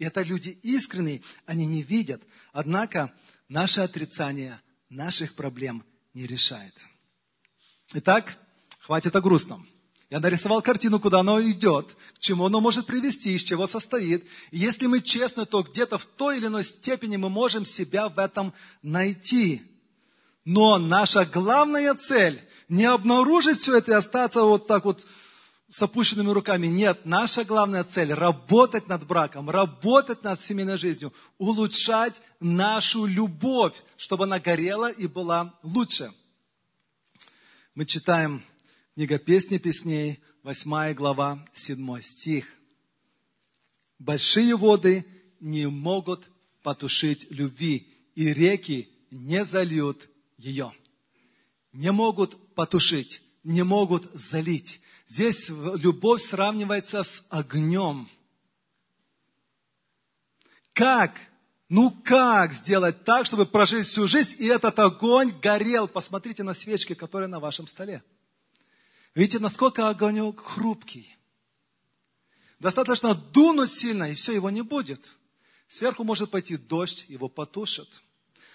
И 0.00 0.04
это 0.04 0.22
люди 0.22 0.58
искренние, 0.64 1.22
они 1.46 1.66
не 1.66 1.84
видят. 1.84 2.20
Однако 2.52 3.12
наше 3.48 3.80
отрицание 3.80 4.60
наших 4.88 5.36
проблем 5.36 5.84
не 6.14 6.26
решает. 6.26 6.74
Итак, 7.92 8.36
хватит 8.80 9.14
о 9.14 9.20
грустном. 9.20 9.68
Я 10.12 10.20
нарисовал 10.20 10.60
картину, 10.60 11.00
куда 11.00 11.20
оно 11.20 11.40
идет, 11.40 11.96
к 12.14 12.18
чему 12.18 12.44
оно 12.44 12.60
может 12.60 12.84
привести, 12.84 13.32
из 13.32 13.42
чего 13.44 13.66
состоит. 13.66 14.28
И 14.50 14.58
если 14.58 14.86
мы 14.86 15.00
честны, 15.00 15.46
то 15.46 15.62
где-то 15.62 15.96
в 15.96 16.04
той 16.04 16.36
или 16.36 16.48
иной 16.48 16.64
степени 16.64 17.16
мы 17.16 17.30
можем 17.30 17.64
себя 17.64 18.10
в 18.10 18.18
этом 18.18 18.52
найти. 18.82 19.62
Но 20.44 20.76
наша 20.76 21.24
главная 21.24 21.94
цель 21.94 22.38
не 22.68 22.84
обнаружить 22.84 23.60
все 23.60 23.78
это 23.78 23.92
и 23.92 23.94
остаться 23.94 24.42
вот 24.42 24.66
так 24.66 24.84
вот 24.84 25.06
с 25.70 25.82
опущенными 25.82 26.28
руками. 26.28 26.66
Нет, 26.66 27.06
наша 27.06 27.42
главная 27.42 27.82
цель– 27.82 28.12
работать 28.12 28.88
над 28.88 29.06
браком, 29.06 29.48
работать 29.48 30.22
над 30.24 30.38
семейной 30.38 30.76
жизнью, 30.76 31.14
улучшать 31.38 32.20
нашу 32.38 33.06
любовь, 33.06 33.82
чтобы 33.96 34.24
она 34.24 34.38
горела 34.38 34.90
и 34.90 35.06
была 35.06 35.58
лучше. 35.62 36.12
Мы 37.74 37.86
читаем 37.86 38.44
Книга 38.94 39.18
Песни 39.18 39.56
песней, 39.56 40.20
8 40.42 40.92
глава, 40.92 41.42
7 41.54 42.02
стих. 42.02 42.58
Большие 43.98 44.54
воды 44.54 45.06
не 45.40 45.66
могут 45.66 46.28
потушить 46.62 47.26
любви, 47.30 47.88
и 48.14 48.34
реки 48.34 48.90
не 49.10 49.46
зальют 49.46 50.10
ее. 50.36 50.74
Не 51.72 51.90
могут 51.90 52.54
потушить, 52.54 53.22
не 53.44 53.62
могут 53.62 54.10
залить. 54.12 54.82
Здесь 55.08 55.48
любовь 55.48 56.20
сравнивается 56.20 57.02
с 57.02 57.24
огнем. 57.30 58.10
Как? 60.74 61.18
Ну 61.70 61.90
как 62.04 62.52
сделать 62.52 63.04
так, 63.04 63.24
чтобы 63.24 63.46
прожить 63.46 63.86
всю 63.86 64.06
жизнь, 64.06 64.36
и 64.38 64.48
этот 64.48 64.78
огонь 64.78 65.32
горел? 65.40 65.88
Посмотрите 65.88 66.42
на 66.42 66.52
свечки, 66.52 66.92
которые 66.92 67.28
на 67.28 67.40
вашем 67.40 67.66
столе. 67.66 68.02
Видите, 69.14 69.38
насколько 69.38 69.88
огонек 69.88 70.40
хрупкий. 70.40 71.16
Достаточно 72.58 73.14
дунуть 73.14 73.70
сильно, 73.70 74.10
и 74.10 74.14
все, 74.14 74.32
его 74.32 74.48
не 74.48 74.62
будет. 74.62 75.16
Сверху 75.68 76.04
может 76.04 76.30
пойти 76.30 76.56
дождь, 76.56 77.06
его 77.08 77.28
потушит. 77.28 78.02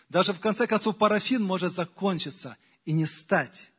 Даже 0.10 0.34
в 0.34 0.40
конце 0.40 0.68
концов 0.68 0.98
парафин 0.98 1.44
может 1.44 1.74
закончиться 1.74 2.58
и 2.86 2.94
не 2.94 3.06
стать. 3.06 3.72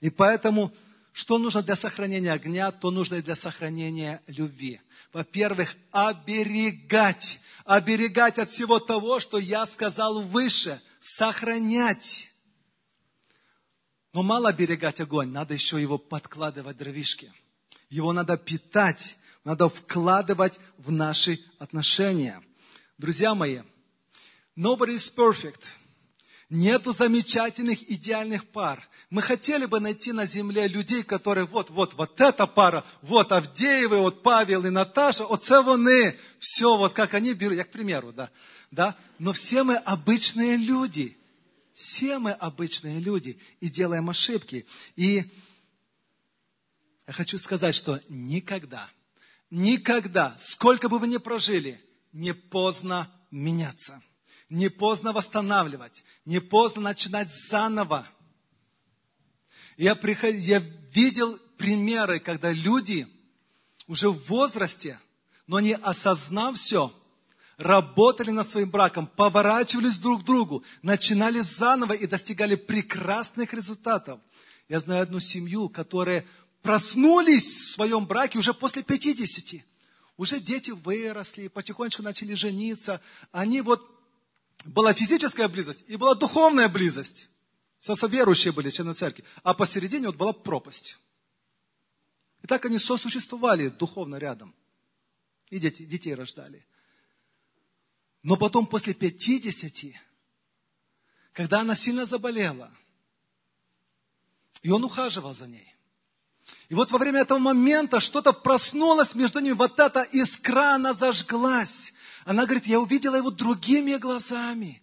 И 0.00 0.10
поэтому, 0.10 0.72
что 1.12 1.38
нужно 1.38 1.62
для 1.62 1.76
сохранения 1.76 2.32
огня, 2.32 2.70
то 2.70 2.90
нужно 2.90 3.16
и 3.16 3.22
для 3.22 3.34
сохранения 3.34 4.22
любви. 4.26 4.80
Во-первых, 5.12 5.74
оберегать. 5.90 7.40
Оберегать 7.64 8.38
от 8.38 8.50
всего 8.50 8.78
того, 8.78 9.20
что 9.20 9.38
я 9.38 9.66
сказал 9.66 10.22
выше. 10.22 10.80
Сохранять. 11.00 12.31
Но 14.12 14.22
мало 14.22 14.50
оберегать 14.50 15.00
огонь, 15.00 15.30
надо 15.30 15.54
еще 15.54 15.80
его 15.80 15.96
подкладывать 15.96 16.76
дровишки. 16.76 17.32
Его 17.88 18.12
надо 18.12 18.36
питать, 18.36 19.16
надо 19.44 19.70
вкладывать 19.70 20.60
в 20.76 20.92
наши 20.92 21.40
отношения. 21.58 22.42
Друзья 22.98 23.34
мои, 23.34 23.60
nobody 24.54 24.96
is 24.96 25.14
perfect. 25.14 25.62
Нету 26.50 26.92
замечательных, 26.92 27.90
идеальных 27.90 28.46
пар. 28.46 28.86
Мы 29.08 29.22
хотели 29.22 29.64
бы 29.64 29.80
найти 29.80 30.12
на 30.12 30.26
земле 30.26 30.68
людей, 30.68 31.02
которые 31.02 31.46
вот, 31.46 31.70
вот, 31.70 31.94
вот 31.94 32.20
эта 32.20 32.46
пара, 32.46 32.84
вот 33.00 33.32
Авдеевы, 33.32 33.98
вот 33.98 34.22
Павел 34.22 34.66
и 34.66 34.70
Наташа, 34.70 35.24
оце 35.24 35.62
вони, 35.62 36.14
все, 36.38 36.76
вот 36.76 36.92
как 36.92 37.14
они 37.14 37.32
берут, 37.32 37.56
я 37.56 37.64
к 37.64 37.70
примеру, 37.70 38.12
да, 38.12 38.30
да, 38.70 38.96
но 39.18 39.32
все 39.32 39.64
мы 39.64 39.76
обычные 39.76 40.58
люди– 40.58 41.16
все 41.74 42.18
мы 42.18 42.32
обычные 42.32 43.00
люди 43.00 43.38
и 43.60 43.68
делаем 43.68 44.10
ошибки. 44.10 44.66
И 44.96 45.24
я 47.06 47.12
хочу 47.12 47.38
сказать, 47.38 47.74
что 47.74 48.00
никогда, 48.08 48.88
никогда, 49.50 50.36
сколько 50.38 50.88
бы 50.88 50.98
вы 50.98 51.08
ни 51.08 51.16
прожили, 51.16 51.82
не 52.12 52.34
поздно 52.34 53.10
меняться, 53.30 54.02
не 54.48 54.68
поздно 54.68 55.12
восстанавливать, 55.12 56.04
не 56.24 56.40
поздно 56.40 56.82
начинать 56.82 57.28
заново. 57.28 58.06
Я, 59.76 59.94
приход... 59.94 60.34
я 60.34 60.58
видел 60.92 61.38
примеры, 61.56 62.20
когда 62.20 62.52
люди 62.52 63.08
уже 63.86 64.10
в 64.10 64.26
возрасте, 64.28 65.00
но 65.46 65.60
не 65.60 65.74
осознав 65.74 66.56
все, 66.56 66.94
работали 67.62 68.30
над 68.30 68.48
своим 68.48 68.70
браком, 68.70 69.06
поворачивались 69.06 69.98
друг 69.98 70.22
к 70.22 70.24
другу, 70.24 70.64
начинали 70.82 71.40
заново 71.40 71.92
и 71.92 72.06
достигали 72.06 72.56
прекрасных 72.56 73.54
результатов. 73.54 74.20
Я 74.68 74.80
знаю 74.80 75.02
одну 75.02 75.20
семью, 75.20 75.68
которая 75.68 76.24
проснулись 76.62 77.44
в 77.44 77.72
своем 77.72 78.06
браке 78.06 78.38
уже 78.38 78.52
после 78.52 78.82
50. 78.82 79.62
Уже 80.16 80.40
дети 80.40 80.70
выросли, 80.70 81.48
потихонечку 81.48 82.02
начали 82.02 82.34
жениться. 82.34 83.00
Они 83.30 83.60
вот, 83.60 83.88
была 84.64 84.92
физическая 84.92 85.48
близость 85.48 85.84
и 85.86 85.96
была 85.96 86.14
духовная 86.14 86.68
близость. 86.68 87.28
Сосоверующие 87.78 88.52
были 88.52 88.70
члены 88.70 88.92
церкви. 88.92 89.24
А 89.42 89.54
посередине 89.54 90.06
вот 90.06 90.16
была 90.16 90.32
пропасть. 90.32 90.98
И 92.42 92.46
так 92.46 92.64
они 92.64 92.78
сосуществовали 92.78 93.68
духовно 93.68 94.16
рядом. 94.16 94.54
И 95.50 95.58
дети, 95.58 95.84
детей 95.84 96.14
рождали. 96.14 96.64
Но 98.22 98.36
потом 98.36 98.66
после 98.66 98.94
50, 98.94 99.94
когда 101.32 101.60
она 101.60 101.74
сильно 101.74 102.06
заболела, 102.06 102.70
и 104.62 104.70
он 104.70 104.84
ухаживал 104.84 105.34
за 105.34 105.48
ней. 105.48 105.74
И 106.68 106.74
вот 106.74 106.90
во 106.90 106.98
время 106.98 107.20
этого 107.20 107.38
момента 107.38 108.00
что-то 108.00 108.32
проснулось 108.32 109.14
между 109.14 109.40
ними, 109.40 109.54
вот 109.54 109.78
эта 109.78 110.02
искра, 110.02 110.74
она 110.74 110.94
зажглась. 110.94 111.92
Она 112.24 112.44
говорит, 112.44 112.66
я 112.66 112.80
увидела 112.80 113.16
его 113.16 113.30
другими 113.30 113.96
глазами. 113.96 114.80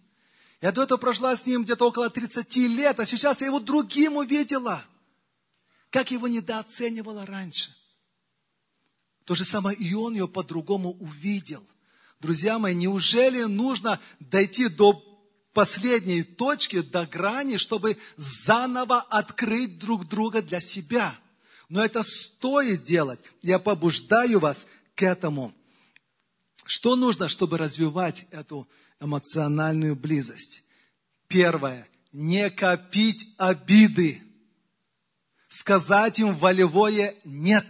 Я 0.60 0.72
до 0.72 0.82
этого 0.82 0.98
прожила 0.98 1.34
с 1.34 1.46
ним 1.46 1.64
где-то 1.64 1.86
около 1.86 2.10
30 2.10 2.54
лет, 2.56 3.00
а 3.00 3.06
сейчас 3.06 3.40
я 3.40 3.46
его 3.46 3.60
другим 3.60 4.16
увидела. 4.16 4.84
Как 5.90 6.10
его 6.10 6.28
недооценивала 6.28 7.24
раньше. 7.24 7.74
То 9.24 9.34
же 9.34 9.44
самое 9.44 9.76
и 9.76 9.94
он 9.94 10.12
ее 10.12 10.28
по-другому 10.28 10.92
увидел. 10.92 11.64
Друзья 12.20 12.58
мои, 12.58 12.74
неужели 12.74 13.44
нужно 13.44 13.98
дойти 14.18 14.68
до 14.68 15.02
последней 15.54 16.22
точки, 16.22 16.82
до 16.82 17.06
грани, 17.06 17.56
чтобы 17.56 17.96
заново 18.16 19.00
открыть 19.00 19.78
друг 19.78 20.06
друга 20.06 20.42
для 20.42 20.60
себя? 20.60 21.14
Но 21.70 21.82
это 21.82 22.02
стоит 22.02 22.84
делать. 22.84 23.20
Я 23.40 23.58
побуждаю 23.58 24.38
вас 24.38 24.66
к 24.94 25.02
этому. 25.02 25.54
Что 26.66 26.94
нужно, 26.94 27.28
чтобы 27.28 27.56
развивать 27.56 28.26
эту 28.30 28.68
эмоциональную 29.00 29.96
близость? 29.96 30.62
Первое. 31.26 31.88
Не 32.12 32.50
копить 32.50 33.28
обиды. 33.38 34.22
Сказать 35.48 36.18
им 36.18 36.34
волевое 36.36 37.14
«нет». 37.24 37.66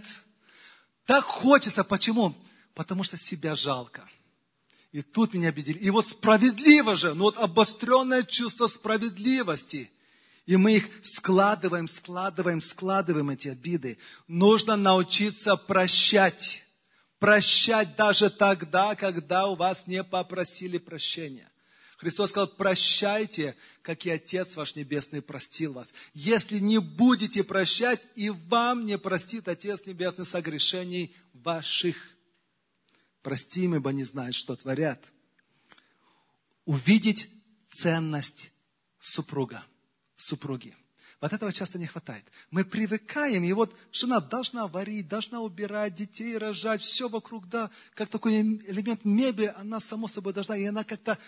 Так 1.06 1.24
хочется. 1.24 1.84
Почему? 1.84 2.36
Потому 2.74 3.04
что 3.04 3.16
себя 3.16 3.54
жалко. 3.56 4.06
И 4.92 5.03
тут 5.03 5.35
меня 5.35 5.50
обидели. 5.50 5.79
И 5.79 5.90
вот 5.90 6.09
справедливо 6.09 6.96
же, 6.96 7.14
ну 7.14 7.24
вот 7.24 7.37
обостренное 7.37 8.24
чувство 8.24 8.66
справедливости. 8.66 9.90
И 10.46 10.57
мы 10.57 10.76
их 10.76 10.88
складываем, 11.03 11.87
складываем, 11.87 12.61
складываем, 12.61 13.31
эти 13.31 13.48
обиды. 13.48 13.98
Нужно 14.26 14.76
научиться 14.76 15.57
прощать. 15.57 16.64
Прощать 17.20 17.94
даже 17.96 18.31
тогда, 18.31 18.96
когда 18.96 19.46
у 19.46 19.55
вас 19.55 19.87
не 19.87 20.03
попросили 20.03 20.79
прощения. 20.79 21.48
Христос 21.98 22.31
сказал, 22.31 22.48
прощайте, 22.48 23.55
как 23.83 24.07
и 24.07 24.11
Отец 24.11 24.57
ваш 24.57 24.74
Небесный 24.74 25.20
простил 25.20 25.74
вас. 25.74 25.92
Если 26.14 26.59
не 26.59 26.79
будете 26.79 27.44
прощать, 27.44 28.09
и 28.16 28.31
вам 28.31 28.87
не 28.87 28.96
простит 28.96 29.48
Отец 29.48 29.85
Небесный 29.85 30.24
согрешений 30.24 31.14
ваших. 31.35 31.96
Прости 33.22 33.64
им, 33.64 33.74
ибо 33.74 33.92
не 33.92 34.04
знают, 34.04 34.35
что 34.35 34.56
творят. 34.56 35.02
Увидеть 36.64 37.28
ценность 37.68 38.52
супруга, 38.98 39.64
супруги. 40.16 40.74
Вот 41.20 41.35
этого 41.35 41.52
часто 41.52 41.78
не 41.78 41.87
хватает. 41.87 42.24
Мы 42.50 42.64
привыкаем, 42.64 43.44
и 43.44 43.52
вот 43.52 43.76
жена 43.92 44.20
должна 44.20 44.66
варить, 44.66 45.06
должна 45.06 45.40
убирать, 45.40 45.94
детей 45.94 46.38
рожать, 46.38 46.80
все 46.80 47.09
вокруг, 47.11 47.46
да, 47.46 47.70
как 47.94 48.09
такой 48.09 48.40
элемент 48.40 49.04
мебели, 49.04 49.52
она 49.56 49.80
само 49.80 50.09
собой 50.09 50.33
должна, 50.33 50.56
и 50.56 50.64
она 50.64 50.83
как-то 50.83 51.18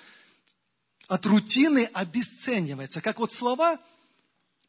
от 1.08 1.26
рутины 1.26 1.90
обесценивается. 1.92 3.02
Как 3.02 3.18
вот 3.18 3.32
слова, 3.32 3.78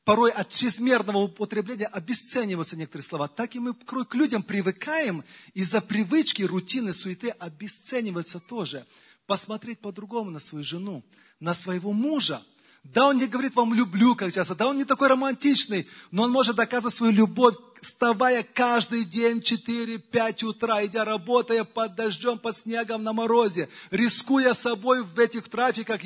порой 0.03 0.31
от 0.31 0.49
чрезмерного 0.49 1.17
употребления 1.17 1.85
обесцениваются 1.85 2.75
некоторые 2.75 3.03
слова, 3.03 3.27
так 3.27 3.55
и 3.55 3.59
мы 3.59 3.73
к 3.73 4.15
людям 4.15 4.43
привыкаем, 4.43 5.23
из-за 5.53 5.81
привычки, 5.81 6.43
рутины, 6.43 6.93
суеты 6.93 7.29
обесцениваются 7.29 8.39
тоже. 8.39 8.85
Посмотреть 9.25 9.79
по-другому 9.79 10.31
на 10.31 10.39
свою 10.39 10.65
жену, 10.65 11.03
на 11.39 11.53
своего 11.53 11.93
мужа. 11.93 12.41
Да, 12.83 13.07
он 13.07 13.17
не 13.17 13.27
говорит 13.27 13.55
вам 13.55 13.73
«люблю», 13.73 14.15
как 14.15 14.33
часто, 14.33 14.55
да, 14.55 14.67
он 14.67 14.77
не 14.77 14.85
такой 14.85 15.07
романтичный, 15.07 15.87
но 16.11 16.23
он 16.23 16.31
может 16.31 16.55
доказывать 16.55 16.93
свою 16.93 17.13
любовь 17.13 17.55
вставая 17.83 18.43
каждый 18.43 19.03
день 19.03 19.41
в 19.41 19.43
4-5 19.43 20.45
утра, 20.45 20.85
идя 20.85 21.05
работая 21.05 21.63
под 21.63 21.95
дождем, 21.95 22.39
под 22.39 22.57
снегом 22.57 23.03
на 23.03 23.13
морозе, 23.13 23.69
рискуя 23.91 24.53
собой 24.53 25.03
в 25.03 25.19
этих 25.19 25.49
трафиках, 25.49 26.01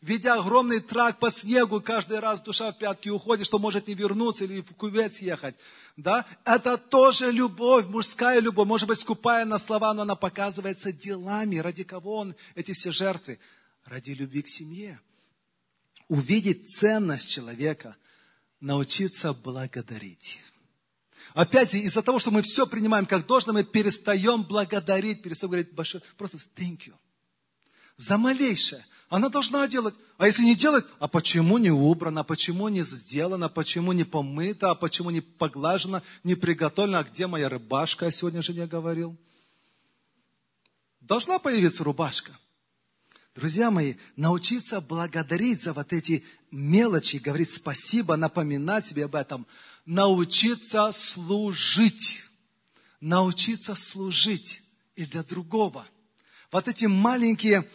ведя 0.00 0.34
огромный 0.34 0.80
трак 0.80 1.18
по 1.18 1.30
снегу, 1.30 1.80
каждый 1.80 2.18
раз 2.18 2.40
душа 2.42 2.72
в 2.72 2.78
пятки 2.78 3.10
уходит, 3.10 3.46
что 3.46 3.58
может 3.58 3.86
не 3.86 3.94
вернуться 3.94 4.44
или 4.44 4.62
в 4.62 4.74
кувет 4.74 5.12
съехать. 5.14 5.54
Да? 5.96 6.24
Это 6.44 6.78
тоже 6.78 7.30
любовь, 7.30 7.86
мужская 7.86 8.40
любовь, 8.40 8.66
может 8.66 8.88
быть 8.88 8.98
скупая 8.98 9.44
на 9.44 9.58
слова, 9.58 9.92
но 9.94 10.02
она 10.02 10.16
показывается 10.16 10.92
делами, 10.92 11.56
ради 11.56 11.84
кого 11.84 12.16
он 12.16 12.34
эти 12.54 12.72
все 12.72 12.90
жертвы. 12.90 13.38
Ради 13.84 14.12
любви 14.12 14.42
к 14.42 14.48
семье. 14.48 15.00
Увидеть 16.08 16.68
ценность 16.68 17.30
человека, 17.30 17.96
научиться 18.60 19.32
благодарить. 19.32 20.40
Опять 21.34 21.74
из-за 21.74 22.02
того, 22.02 22.18
что 22.18 22.30
мы 22.30 22.42
все 22.42 22.66
принимаем 22.66 23.06
как 23.06 23.26
должно, 23.26 23.52
мы 23.52 23.64
перестаем 23.64 24.42
благодарить, 24.42 25.22
перестаем 25.22 25.50
говорить 25.50 25.72
большое, 25.72 26.02
просто 26.16 26.38
thank 26.56 26.86
you. 26.86 26.94
За 27.96 28.18
малейшее. 28.18 28.84
Она 29.08 29.28
должна 29.28 29.68
делать. 29.68 29.94
А 30.16 30.26
если 30.26 30.42
не 30.42 30.54
делать, 30.54 30.86
а 30.98 31.06
почему 31.06 31.58
не 31.58 31.70
убрано, 31.70 32.22
а 32.22 32.24
почему 32.24 32.68
не 32.68 32.82
сделано, 32.82 33.50
почему 33.50 33.92
не 33.92 34.04
помыто, 34.04 34.70
а 34.70 34.74
почему 34.74 35.10
не 35.10 35.20
поглажено, 35.20 36.02
не 36.24 36.34
приготовлено, 36.34 37.00
а 37.00 37.04
где 37.04 37.26
моя 37.26 37.50
рыбашка, 37.50 38.06
я 38.06 38.10
сегодня 38.10 38.40
жене 38.40 38.66
говорил. 38.66 39.16
Должна 41.00 41.38
появиться 41.38 41.84
рубашка. 41.84 42.38
Друзья 43.34 43.70
мои, 43.70 43.94
научиться 44.16 44.80
благодарить 44.80 45.62
за 45.62 45.72
вот 45.72 45.92
эти 45.92 46.24
мелочи, 46.50 47.16
говорить 47.16 47.52
спасибо, 47.52 48.16
напоминать 48.16 48.86
себе 48.86 49.06
об 49.06 49.14
этом– 49.14 49.46
научиться 49.86 50.92
служить. 50.92 52.22
Научиться 53.00 53.74
служить 53.74 54.62
и 54.94 55.06
для 55.06 55.22
другого. 55.22 55.86
Вот 56.52 56.68
эти 56.68 56.84
маленькие, 56.84 57.68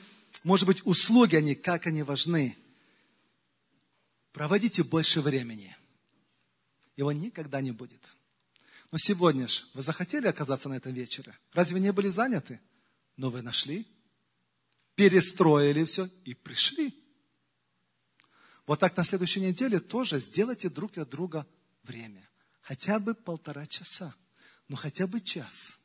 может 0.44 0.66
быть, 0.66 0.86
услуги, 0.86 1.36
они, 1.36 1.56
как 1.56 1.88
они 1.88 2.04
важны. 2.04 2.58
Проводите 4.32 4.84
больше 4.84 5.22
времени. 5.22 5.76
Его 6.96 7.12
никогда 7.12 7.60
не 7.60 7.72
будет. 7.72 8.16
Но 8.92 8.98
сегодня 8.98 9.48
же 9.48 9.66
вы 9.74 9.82
захотели 9.82 10.28
оказаться 10.28 10.70
на 10.70 10.76
этом 10.76 10.94
вечере? 10.94 11.38
Разве 11.52 11.82
не 11.82 11.92
были 11.92 12.08
заняты? 12.08 12.62
Но 13.18 13.30
вы 13.30 13.42
нашли, 13.42 13.86
перестроили 14.98 15.86
все 15.86 16.10
и 16.26 16.34
пришли. 16.34 16.92
Вот 18.66 18.80
так 18.80 18.98
на 18.98 19.04
следующей 19.06 19.40
неделе 19.40 19.80
тоже 19.80 20.20
сделайте 20.20 20.70
друг 20.70 20.94
для 20.94 21.06
друга 21.06 21.48
время. 21.84 22.28
Хотя 22.62 23.00
бы 23.00 23.14
полтора 23.14 23.68
часа, 23.68 24.14
но 24.68 24.76
хотя 24.76 25.06
бы 25.06 25.22
час. 25.22 25.80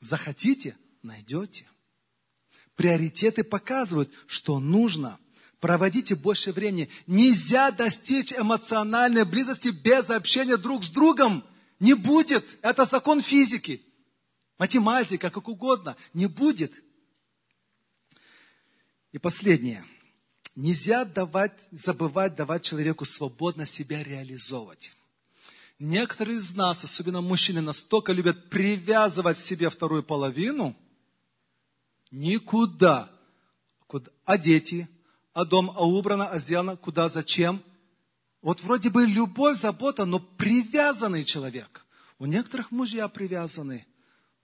Захотите, 0.00 0.76
найдете. 1.02 1.68
Приоритеты 2.74 3.44
показывают, 3.44 4.10
что 4.26 4.58
нужно. 4.58 5.18
Проводите 5.60 6.16
больше 6.16 6.50
времени. 6.52 6.90
Нельзя 7.06 7.70
достичь 7.70 8.32
эмоциональной 8.32 9.24
близости 9.24 9.68
без 9.68 10.10
общения 10.10 10.56
друг 10.56 10.82
с 10.82 10.90
другом. 10.90 11.44
Не 11.78 11.94
будет. 11.94 12.58
Это 12.62 12.86
закон 12.86 13.22
физики. 13.22 13.82
Математика, 14.58 15.30
как 15.30 15.48
угодно. 15.48 15.96
Не 16.12 16.26
будет. 16.26 16.72
И 19.12 19.18
последнее– 19.18 19.84
Нельзя 20.56 21.04
давать, 21.04 21.68
забывать 21.70 22.34
давать 22.34 22.64
человеку 22.64 23.04
свободно 23.04 23.66
себя 23.66 24.02
реализовывать. 24.02 24.92
Некоторые 25.78 26.38
из 26.38 26.54
нас, 26.54 26.84
особенно 26.84 27.20
мужчины, 27.20 27.60
настолько 27.60 28.12
любят 28.12 28.50
привязывать 28.50 29.38
себе 29.38 29.70
вторую 29.70 30.02
половину, 30.02 30.76
никуда. 32.10 33.10
Куда? 33.86 34.10
А 34.24 34.36
дети? 34.36 34.88
А 35.32 35.44
дом? 35.44 35.70
А 35.70 35.86
убрано? 35.86 36.26
А 36.26 36.38
сделано? 36.38 36.76
Куда? 36.76 37.08
Зачем? 37.08 37.62
Вот 38.42 38.60
вроде 38.62 38.90
бы 38.90 39.06
любовь, 39.06 39.56
забота, 39.56 40.04
но 40.04 40.18
привязанный 40.18 41.24
человек. 41.24 41.86
У 42.18 42.26
некоторых 42.26 42.70
мужья 42.70 43.08
привязаны. 43.08 43.86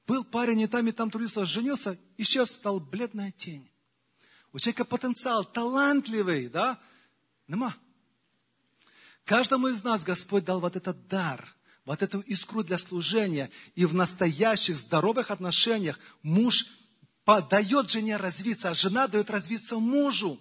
Был 0.07 0.25
парень 0.25 0.61
и 0.61 0.67
там, 0.67 0.87
и 0.87 0.93
там 0.93 1.11
трудился, 1.11 1.45
женился, 1.45 1.99
исчез, 2.17 2.53
стал 2.53 2.81
бледная 2.81 3.33
тень. 3.33 3.69
У 4.53 4.59
человека 4.59 4.85
потенциал, 4.85 5.45
талантливый, 5.45 6.49
да? 6.49 6.79
Нема. 7.49 7.75
Каждому 9.25 9.69
из 9.69 9.83
нас 9.83 10.05
Господь 10.05 10.45
дал 10.45 10.61
вот 10.61 10.77
этот 10.77 11.09
дар, 11.09 11.55
вот 11.85 12.03
эту 12.03 12.21
искру 12.21 12.63
для 12.63 12.79
служения. 12.79 13.51
И 13.75 13.85
в 13.85 13.95
настоящих 13.95 14.79
здоровых 14.79 15.31
отношениях 15.31 15.99
муж 16.23 16.67
дает 17.51 17.91
жене 17.91 18.17
развиться, 18.17 18.71
а 18.71 18.75
жена 18.75 19.09
дает 19.09 19.31
развиться 19.31 19.77
мужу. 19.79 20.41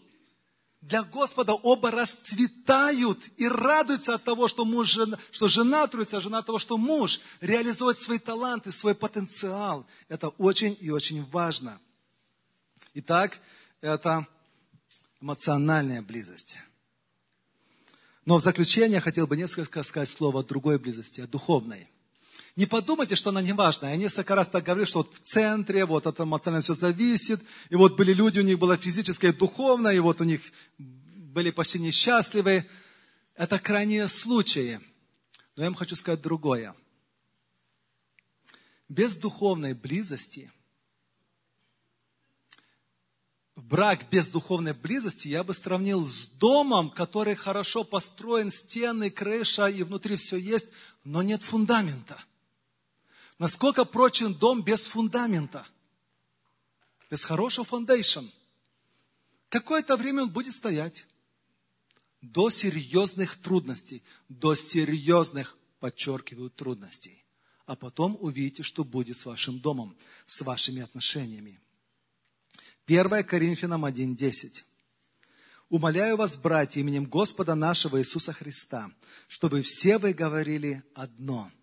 Для 0.81 1.01
Господа 1.01 1.53
оба 1.53 1.89
расцветают 1.89 3.31
и 3.37 3.47
радуются 3.47 4.13
от 4.13 4.23
того, 4.23 4.47
что, 4.47 4.65
муж, 4.65 4.89
жена, 4.89 5.17
что 5.31 5.47
жена 5.47 5.87
трудится, 5.87 6.17
а 6.17 6.21
жена 6.21 6.37
от 6.39 6.45
того, 6.45 6.59
что 6.59 6.77
муж 6.77 7.21
реализует 7.41 7.97
свои 7.97 8.19
таланты, 8.19 8.71
свой 8.71 8.93
потенциал. 8.93 9.87
Это 10.09 10.29
очень 10.29 10.77
и 10.79 10.91
очень 10.91 11.25
важно. 11.25 11.79
Итак, 12.93 13.39
это 13.82 14.28
эмоциональная 15.21 16.01
близость. 16.01 16.59
Но 18.26 18.38
в 18.38 18.41
заключение 18.41 19.01
хотел 19.01 19.28
бы 19.28 19.38
несколько 19.38 19.84
сказать 19.84 20.09
слово 20.09 20.39
о 20.39 20.43
другой 20.43 20.80
близости, 20.80 21.21
о 21.21 21.28
духовной. 21.28 21.88
Не 22.55 22.65
подумайте, 22.65 23.15
что 23.15 23.32
она 23.32 23.41
не 23.41 23.53
важная. 23.53 23.91
Я 23.91 23.97
несколько 23.97 24.34
раз 24.34 24.49
так 24.49 24.63
говорил, 24.63 24.86
что 24.86 24.99
вот 24.99 25.13
в 25.13 25.19
центре, 25.19 25.86
вот 25.86 26.07
от 26.07 26.19
эмоционально 26.19 26.61
все 26.61 26.73
зависит. 26.73 27.43
И 27.69 27.76
вот 27.76 27.97
были 27.97 28.13
люди, 28.13 28.39
у 28.39 28.43
них 28.43 28.57
было 28.57 28.78
физическое 28.78 29.30
и 29.30 29.36
духовное, 29.36 29.93
и 29.93 29.99
вот 29.99 30.21
у 30.21 30.23
них 30.23 30.41
были 30.78 31.51
почти 31.51 31.80
несчастливы. 31.80 32.65
Это 33.36 33.59
крайние 33.59 34.07
случаи. 34.07 34.80
Но 35.55 35.63
я 35.63 35.69
вам 35.69 35.76
хочу 35.76 35.95
сказать 35.95 36.21
другое. 36.21 36.73
Без 38.88 39.15
духовной 39.17 39.73
близости, 39.73 40.51
брак 43.55 44.09
без 44.09 44.29
духовной 44.29 44.73
близости 44.73 45.27
я 45.27 45.43
бы 45.43 45.53
сравнил 45.53 46.05
с 46.05 46.27
домом, 46.27 46.89
который 46.89 47.35
хорошо 47.35 47.83
построен, 47.83 48.51
стены, 48.51 49.09
крыша, 49.09 49.67
и 49.67 49.83
внутри 49.83 50.15
все 50.15 50.37
есть, 50.37 50.69
но 51.03 51.21
нет 51.21 51.43
фундамента– 51.43 52.23
Насколько 53.37 53.83
прочен 53.83 54.33
дом 54.33 54.63
без 54.63 54.87
фундамента, 54.87 55.67
без 57.09 57.25
хорошего 57.25 57.65
фундейшн. 57.65 58.27
Какое-то 59.49 59.97
время 59.97 60.23
он 60.23 60.29
будет 60.29 60.53
стоять 60.53 61.05
до 62.21 62.49
серьезных 62.49 63.35
трудностей, 63.41 64.03
до 64.29 64.55
серьезных, 64.55 65.57
подчеркиваю, 65.79 66.49
трудностей. 66.49 67.23
А 67.65 67.75
потом 67.75 68.17
увидите, 68.19 68.63
что 68.63 68.83
будет 68.83 69.17
с 69.17 69.25
вашим 69.25 69.59
домом, 69.59 69.97
с 70.25 70.41
вашими 70.41 70.81
отношениями. 70.81 71.59
1 72.88 73.23
Коринфянам 73.23 73.86
1.10. 73.86 74.63
«Умоляю 75.69 76.17
вас, 76.17 76.38
братья, 76.38 76.81
именем 76.81 77.05
Господа 77.05 77.55
нашего 77.55 77.99
Иисуса 77.99 78.33
Христа, 78.33 78.91
чтобы 79.27 79.61
все 79.61 79.97
вы 79.97 80.13
говорили 80.13 80.83
одно– 80.93 81.51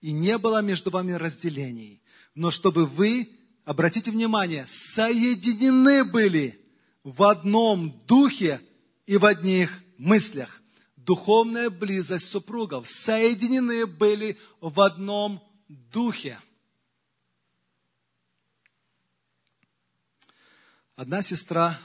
и 0.00 0.12
не 0.12 0.38
было 0.38 0.62
между 0.62 0.90
вами 0.90 1.12
разделений, 1.12 2.02
но 2.34 2.50
чтобы 2.50 2.86
вы, 2.86 3.28
обратите 3.64 4.10
внимание, 4.10 4.64
соединены 4.68 6.04
были 6.04 6.60
в 7.02 7.22
одном 7.24 8.02
духе 8.06 8.60
и 9.06 9.16
в 9.16 9.24
одних 9.24 9.82
мыслях. 9.96 10.62
Духовная 10.96 11.70
близость 11.70 12.28
супругов. 12.28 12.86
Соединены 12.86 13.86
были 13.86 14.38
в 14.60 14.80
одном 14.80 15.42
духе. 15.68 16.38
Одна 20.96 21.20
сестра 21.20 21.78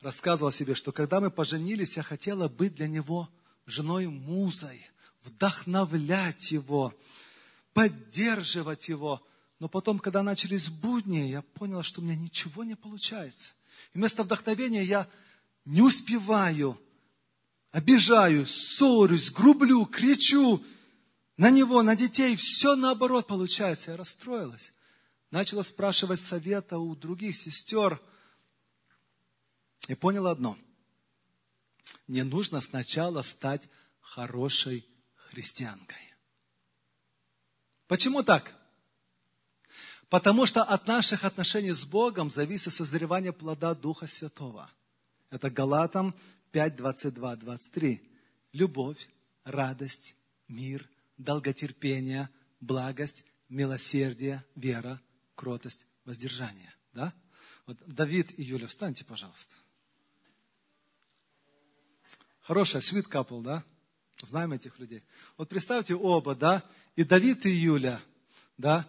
рассказывала 0.00 0.52
себе, 0.52 0.76
что 0.76 0.92
когда 0.92 1.18
мы 1.18 1.32
поженились, 1.32 1.96
я 1.96 2.04
хотела 2.04 2.46
быть 2.46 2.76
для 2.76 2.86
него 2.86 3.28
женой 3.66 4.06
музой, 4.06 4.86
вдохновлять 5.24 6.52
его, 6.52 6.94
поддерживать 7.74 8.88
его. 8.88 9.20
Но 9.58 9.68
потом, 9.68 9.98
когда 9.98 10.22
начались 10.22 10.68
будни, 10.68 11.28
я 11.28 11.42
понял, 11.42 11.82
что 11.82 12.00
у 12.00 12.04
меня 12.04 12.14
ничего 12.14 12.62
не 12.62 12.76
получается. 12.76 13.52
И 13.94 13.98
вместо 13.98 14.22
вдохновения 14.22 14.84
я 14.84 15.08
не 15.64 15.82
успеваю, 15.82 16.80
обижаюсь, 17.72 18.50
ссорюсь, 18.50 19.32
грублю, 19.32 19.86
кричу 19.86 20.64
на 21.36 21.50
него, 21.50 21.82
на 21.82 21.96
детей. 21.96 22.36
Все 22.36 22.76
наоборот 22.76 23.26
получается. 23.26 23.90
Я 23.90 23.96
расстроилась. 23.96 24.72
Начала 25.32 25.64
спрашивать 25.64 26.20
совета 26.20 26.78
у 26.78 26.94
других 26.94 27.34
сестер. 27.34 28.00
И 29.88 29.94
понял 29.94 30.26
одно. 30.26 30.56
Мне 32.06 32.24
нужно 32.24 32.60
сначала 32.60 33.22
стать 33.22 33.68
хорошей 34.00 34.86
христианкой. 35.14 36.14
Почему 37.86 38.22
так? 38.22 38.54
Потому 40.08 40.46
что 40.46 40.62
от 40.62 40.86
наших 40.88 41.24
отношений 41.24 41.70
с 41.70 41.84
Богом 41.84 42.30
зависит 42.30 42.72
созревание 42.72 43.32
плода 43.32 43.74
Духа 43.74 44.08
Святого. 44.08 44.70
Это 45.30 45.50
Галатам 45.50 46.14
5, 46.50 46.76
22, 46.76 47.36
23. 47.36 48.10
Любовь, 48.52 49.08
радость, 49.44 50.16
мир, 50.48 50.88
долготерпение, 51.16 52.28
благость, 52.60 53.24
милосердие, 53.48 54.44
вера, 54.56 55.00
кротость, 55.36 55.86
воздержание. 56.04 56.74
Да? 56.92 57.14
Вот 57.66 57.78
Давид 57.86 58.36
и 58.36 58.42
Юля, 58.42 58.66
встаньте, 58.66 59.04
пожалуйста. 59.04 59.54
Хорошая, 62.42 62.82
sweet 62.82 63.08
couple, 63.08 63.42
да? 63.42 63.62
Знаем 64.22 64.52
этих 64.52 64.78
людей. 64.78 65.02
Вот 65.36 65.48
представьте 65.48 65.94
оба, 65.94 66.34
да, 66.34 66.62
и 66.96 67.04
Давид 67.04 67.46
и 67.46 67.50
Юля, 67.50 68.00
да, 68.58 68.86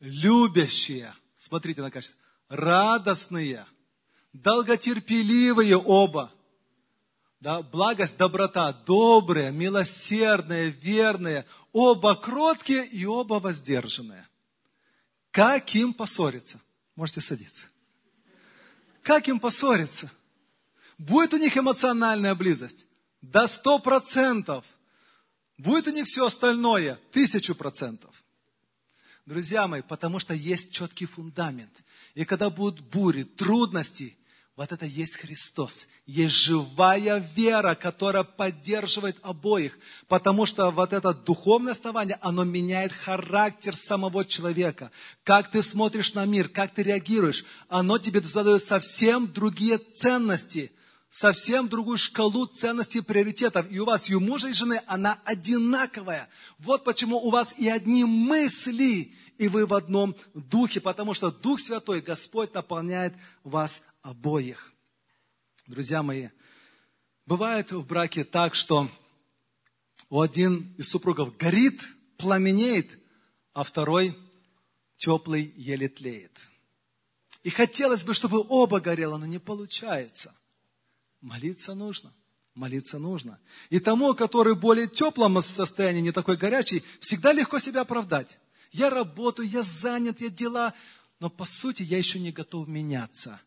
любящие, 0.00 1.14
смотрите 1.36 1.80
на 1.80 1.90
качество, 1.90 2.18
радостные, 2.48 3.64
долготерпеливые 4.32 5.76
оба, 5.76 6.32
да, 7.40 7.62
благость, 7.62 8.18
доброта, 8.18 8.72
добрые, 8.72 9.50
милосердные, 9.50 10.70
верные, 10.70 11.46
оба 11.72 12.14
кроткие 12.14 12.86
и 12.86 13.06
оба 13.06 13.34
воздержанные. 13.34 14.26
Как 15.30 15.74
им 15.74 15.94
поссориться? 15.94 16.60
Можете 16.96 17.22
садиться. 17.22 17.68
Как 19.02 19.26
им 19.28 19.40
поссориться? 19.40 20.10
Будет 21.00 21.34
у 21.34 21.38
них 21.38 21.56
эмоциональная 21.56 22.34
близость? 22.34 22.86
до 23.22 23.46
сто 23.46 23.78
процентов. 23.78 24.64
Будет 25.58 25.88
у 25.88 25.90
них 25.90 26.06
все 26.06 26.26
остальное 26.26 26.98
тысячу 27.12 27.54
процентов. 27.54 28.24
Друзья 29.26 29.68
мои, 29.68 29.82
потому 29.82 30.18
что 30.18 30.32
есть 30.34 30.72
четкий 30.72 31.06
фундамент. 31.06 31.82
И 32.14 32.24
когда 32.24 32.48
будут 32.48 32.80
бури, 32.80 33.24
трудности, 33.24 34.16
вот 34.56 34.72
это 34.72 34.86
есть 34.86 35.16
Христос. 35.16 35.86
Есть 36.06 36.34
живая 36.34 37.18
вера, 37.36 37.74
которая 37.74 38.24
поддерживает 38.24 39.18
обоих. 39.22 39.78
Потому 40.08 40.46
что 40.46 40.70
вот 40.70 40.92
это 40.92 41.12
духовное 41.12 41.72
основание, 41.72 42.18
оно 42.22 42.44
меняет 42.44 42.92
характер 42.92 43.76
самого 43.76 44.24
человека. 44.24 44.90
Как 45.22 45.50
ты 45.50 45.62
смотришь 45.62 46.14
на 46.14 46.24
мир, 46.24 46.48
как 46.48 46.74
ты 46.74 46.82
реагируешь. 46.82 47.44
Оно 47.68 47.98
тебе 47.98 48.20
задает 48.20 48.64
совсем 48.64 49.30
другие 49.30 49.76
ценности– 49.78 50.72
совсем 51.10 51.68
другую 51.68 51.98
шкалу 51.98 52.46
ценностей 52.46 52.98
и 52.98 53.02
приоритетов. 53.02 53.70
И 53.70 53.78
у 53.78 53.84
вас, 53.84 54.08
и 54.08 54.14
у 54.14 54.20
мужа, 54.20 54.48
и 54.48 54.52
жены, 54.52 54.80
она 54.86 55.18
одинаковая. 55.24 56.28
Вот 56.58 56.84
почему 56.84 57.18
у 57.18 57.30
вас 57.30 57.54
и 57.58 57.68
одни 57.68 58.04
мысли, 58.04 59.12
и 59.36 59.48
вы 59.48 59.66
в 59.66 59.74
одном 59.74 60.16
духе, 60.34 60.80
потому 60.80 61.14
что 61.14 61.30
Дух 61.30 61.60
Святой, 61.60 62.00
Господь 62.00 62.54
наполняет 62.54 63.14
вас 63.42 63.82
обоих. 64.02 64.72
Друзья 65.66 66.02
мои, 66.02 66.28
бывает 67.26 67.72
в 67.72 67.84
браке 67.84 68.24
так, 68.24 68.54
что 68.54 68.90
у 70.08 70.20
один 70.20 70.74
из 70.78 70.88
супругов 70.88 71.36
горит, 71.36 71.82
пламенеет, 72.16 72.98
а 73.52 73.64
второй 73.64 74.16
теплый 74.96 75.52
еле 75.56 75.88
тлеет. 75.88 76.48
И 77.42 77.50
хотелось 77.50 78.04
бы, 78.04 78.12
чтобы 78.12 78.44
оба 78.48 78.80
горело, 78.80 79.16
но 79.16 79.26
не 79.26 79.38
получается. 79.38 80.34
Молиться 81.20 81.74
нужно. 81.74 82.12
Молиться 82.54 82.98
нужно. 82.98 83.38
И 83.68 83.78
тому, 83.78 84.14
который 84.14 84.54
более 84.54 84.88
теплом 84.88 85.40
состоянии, 85.42 86.00
не 86.00 86.12
такой 86.12 86.36
горячий, 86.36 86.82
всегда 86.98 87.32
легко 87.32 87.58
себя 87.58 87.82
оправдать. 87.82 88.38
Я 88.72 88.90
работаю, 88.90 89.48
я 89.48 89.62
занят, 89.62 90.20
я 90.20 90.28
дела, 90.28 90.74
но 91.20 91.30
по 91.30 91.44
сути 91.44 91.82
я 91.82 91.98
еще 91.98 92.18
не 92.18 92.32
готов 92.32 92.68
меняться. 92.68 93.40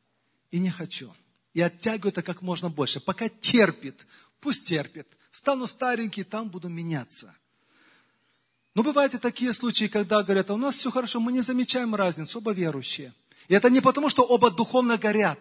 И 0.51 0.59
не 0.59 0.69
хочу. 0.69 1.13
И 1.53 1.61
оттягиваю 1.61 2.11
это 2.11 2.21
как 2.21 2.41
можно 2.41 2.69
больше. 2.69 2.99
Пока 2.99 3.29
терпит, 3.29 4.05
пусть 4.39 4.65
терпит. 4.65 5.07
Стану 5.31 5.67
старенький, 5.67 6.23
там 6.23 6.49
буду 6.49 6.69
меняться. 6.69 7.35
Но 8.75 8.83
бывают 8.83 9.13
и 9.13 9.19
такие 9.19 9.53
случаи, 9.53 9.85
когда 9.85 10.23
говорят, 10.23 10.49
а 10.49 10.55
у 10.55 10.57
нас 10.57 10.75
все 10.75 10.91
хорошо, 10.91 11.19
мы 11.19 11.31
не 11.31 11.41
замечаем 11.41 11.93
разницу, 11.93 12.39
оба 12.39 12.53
верующие. 12.53 13.13
И 13.47 13.53
это 13.53 13.69
не 13.69 13.81
потому, 13.81 14.09
что 14.09 14.23
оба 14.23 14.49
духовно 14.49 14.97
горят, 14.97 15.39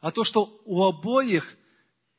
а 0.00 0.10
то, 0.12 0.24
что 0.24 0.62
у 0.64 0.84
обоих 0.84 1.56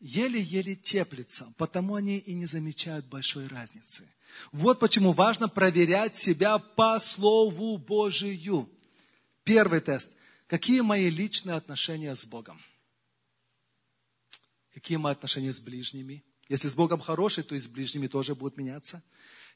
еле-еле 0.02 0.76
теплится, 0.76 1.54
потому 1.58 1.95
они 1.95 2.18
и 2.18 2.34
не 2.34 2.45
замечают 2.45 3.06
большой 3.06 3.47
разницы. 3.47 4.10
Вот 4.52 4.80
почему 4.80 5.14
важно 5.14 5.47
проверять 5.47 6.16
себя 6.16 6.58
по 6.58 6.99
Слову 6.99 7.78
Божию. 7.78 8.70
Первый 9.43 9.80
тест. 9.80 10.12
Какие 10.47 10.82
мои 10.82 11.10
личные 11.10 11.56
отношения 11.56 12.16
с 12.16 12.26
Богом? 12.26 12.60
Какие 14.74 14.97
мои 14.97 15.14
отношения 15.14 15.54
с 15.54 15.60
ближними? 15.60 16.24
Если 16.49 16.68
с 16.68 16.76
Богом 16.76 16.99
хорошие, 16.99 17.45
то 17.45 17.56
и 17.56 17.60
с 17.60 17.68
ближними 17.68 18.08
тоже 18.08 18.36
будут 18.36 18.58
меняться. 18.58 19.04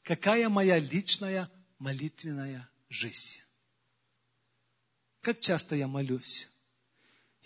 Какая 0.02 0.48
моя 0.48 0.78
личная 0.78 1.50
молитвенная 1.78 2.70
жизнь? 2.88 3.40
Как 5.20 5.40
часто 5.40 5.74
я 5.74 5.88
молюсь? 5.88 6.48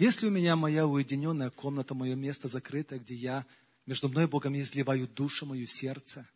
Если 0.01 0.27
у 0.27 0.31
меня 0.31 0.57
моя 0.57 0.87
уединенная 0.87 1.51
комната, 1.51 1.95
мое 1.95 2.15
место 2.15 2.49
закрытое, 2.49 2.99
где 2.99 3.15
я 3.15 3.47
между 3.85 4.09
мной 4.09 4.25
и 4.25 4.27
Богом 4.27 4.59
изливаю 4.59 5.07
душу, 5.07 5.45
мое 5.45 5.67
сердце, 5.67 6.27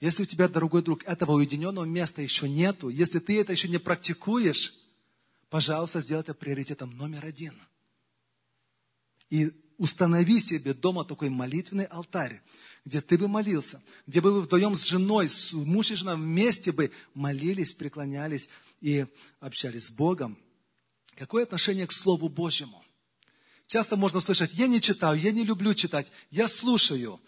если 0.00 0.22
у 0.22 0.26
тебя, 0.26 0.48
дорогой 0.48 0.82
друг, 0.82 1.04
этого 1.04 1.32
уединенного 1.32 1.84
места 1.84 2.22
еще 2.22 2.48
нету, 2.48 2.88
если 2.88 3.18
ты 3.18 3.38
это 3.38 3.52
еще 3.52 3.68
не 3.68 3.76
практикуешь, 3.76 4.72
пожалуйста, 5.50 6.00
сделай 6.00 6.22
это 6.22 6.32
приоритетом 6.32 6.96
номер 6.96 7.26
один. 7.26 7.60
И 9.28 9.52
установи 9.76 10.40
себе 10.40 10.72
дома 10.72 11.04
такой 11.04 11.28
молитвенный 11.28 11.84
алтарь, 11.84 12.40
где 12.86 13.02
ты 13.02 13.18
бы 13.18 13.28
молился, 13.28 13.82
где 14.06 14.22
бы 14.22 14.32
вы 14.32 14.40
вдвоем 14.40 14.74
с 14.74 14.84
женой, 14.84 15.28
с 15.28 15.52
муж 15.52 15.90
и 15.90 15.94
жена 15.94 16.16
вместе 16.16 16.72
бы 16.72 16.90
молились, 17.12 17.74
преклонялись 17.74 18.48
и 18.80 19.04
общались 19.40 19.88
с 19.88 19.90
Богом. 19.90 20.38
Какое 21.18 21.42
отношение 21.42 21.84
к 21.84 21.90
Слову 21.90 22.28
Божьему? 22.28 22.84
Часто 23.66 23.96
можно 23.96 24.18
услышать, 24.18 24.54
я 24.54 24.68
не 24.68 24.80
читаю, 24.80 25.18
я 25.18 25.32
не 25.32 25.42
люблю 25.42 25.74
читать, 25.74 26.12
я 26.30 26.46
слушаю. 26.46 27.20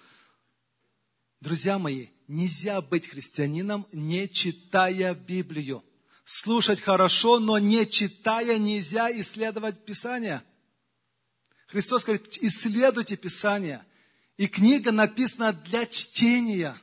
Друзья 1.40 1.76
мои, 1.76 2.06
нельзя 2.28 2.80
быть 2.82 3.08
христианином, 3.08 3.88
не 3.92 4.28
читая 4.28 5.12
Библию. 5.16 5.84
Слушать 6.24 6.80
хорошо, 6.80 7.40
но 7.40 7.58
не 7.58 7.84
читая 7.84 8.58
нельзя 8.58 9.10
исследовать 9.20 9.84
Писание. 9.84 10.44
Христос 11.66 12.04
говорит, 12.04 12.38
исследуйте 12.40 13.16
Писание. 13.16 13.84
И 14.36 14.46
книга 14.46 14.92
написана 14.92 15.52
для 15.52 15.84
чтения. 15.86 16.80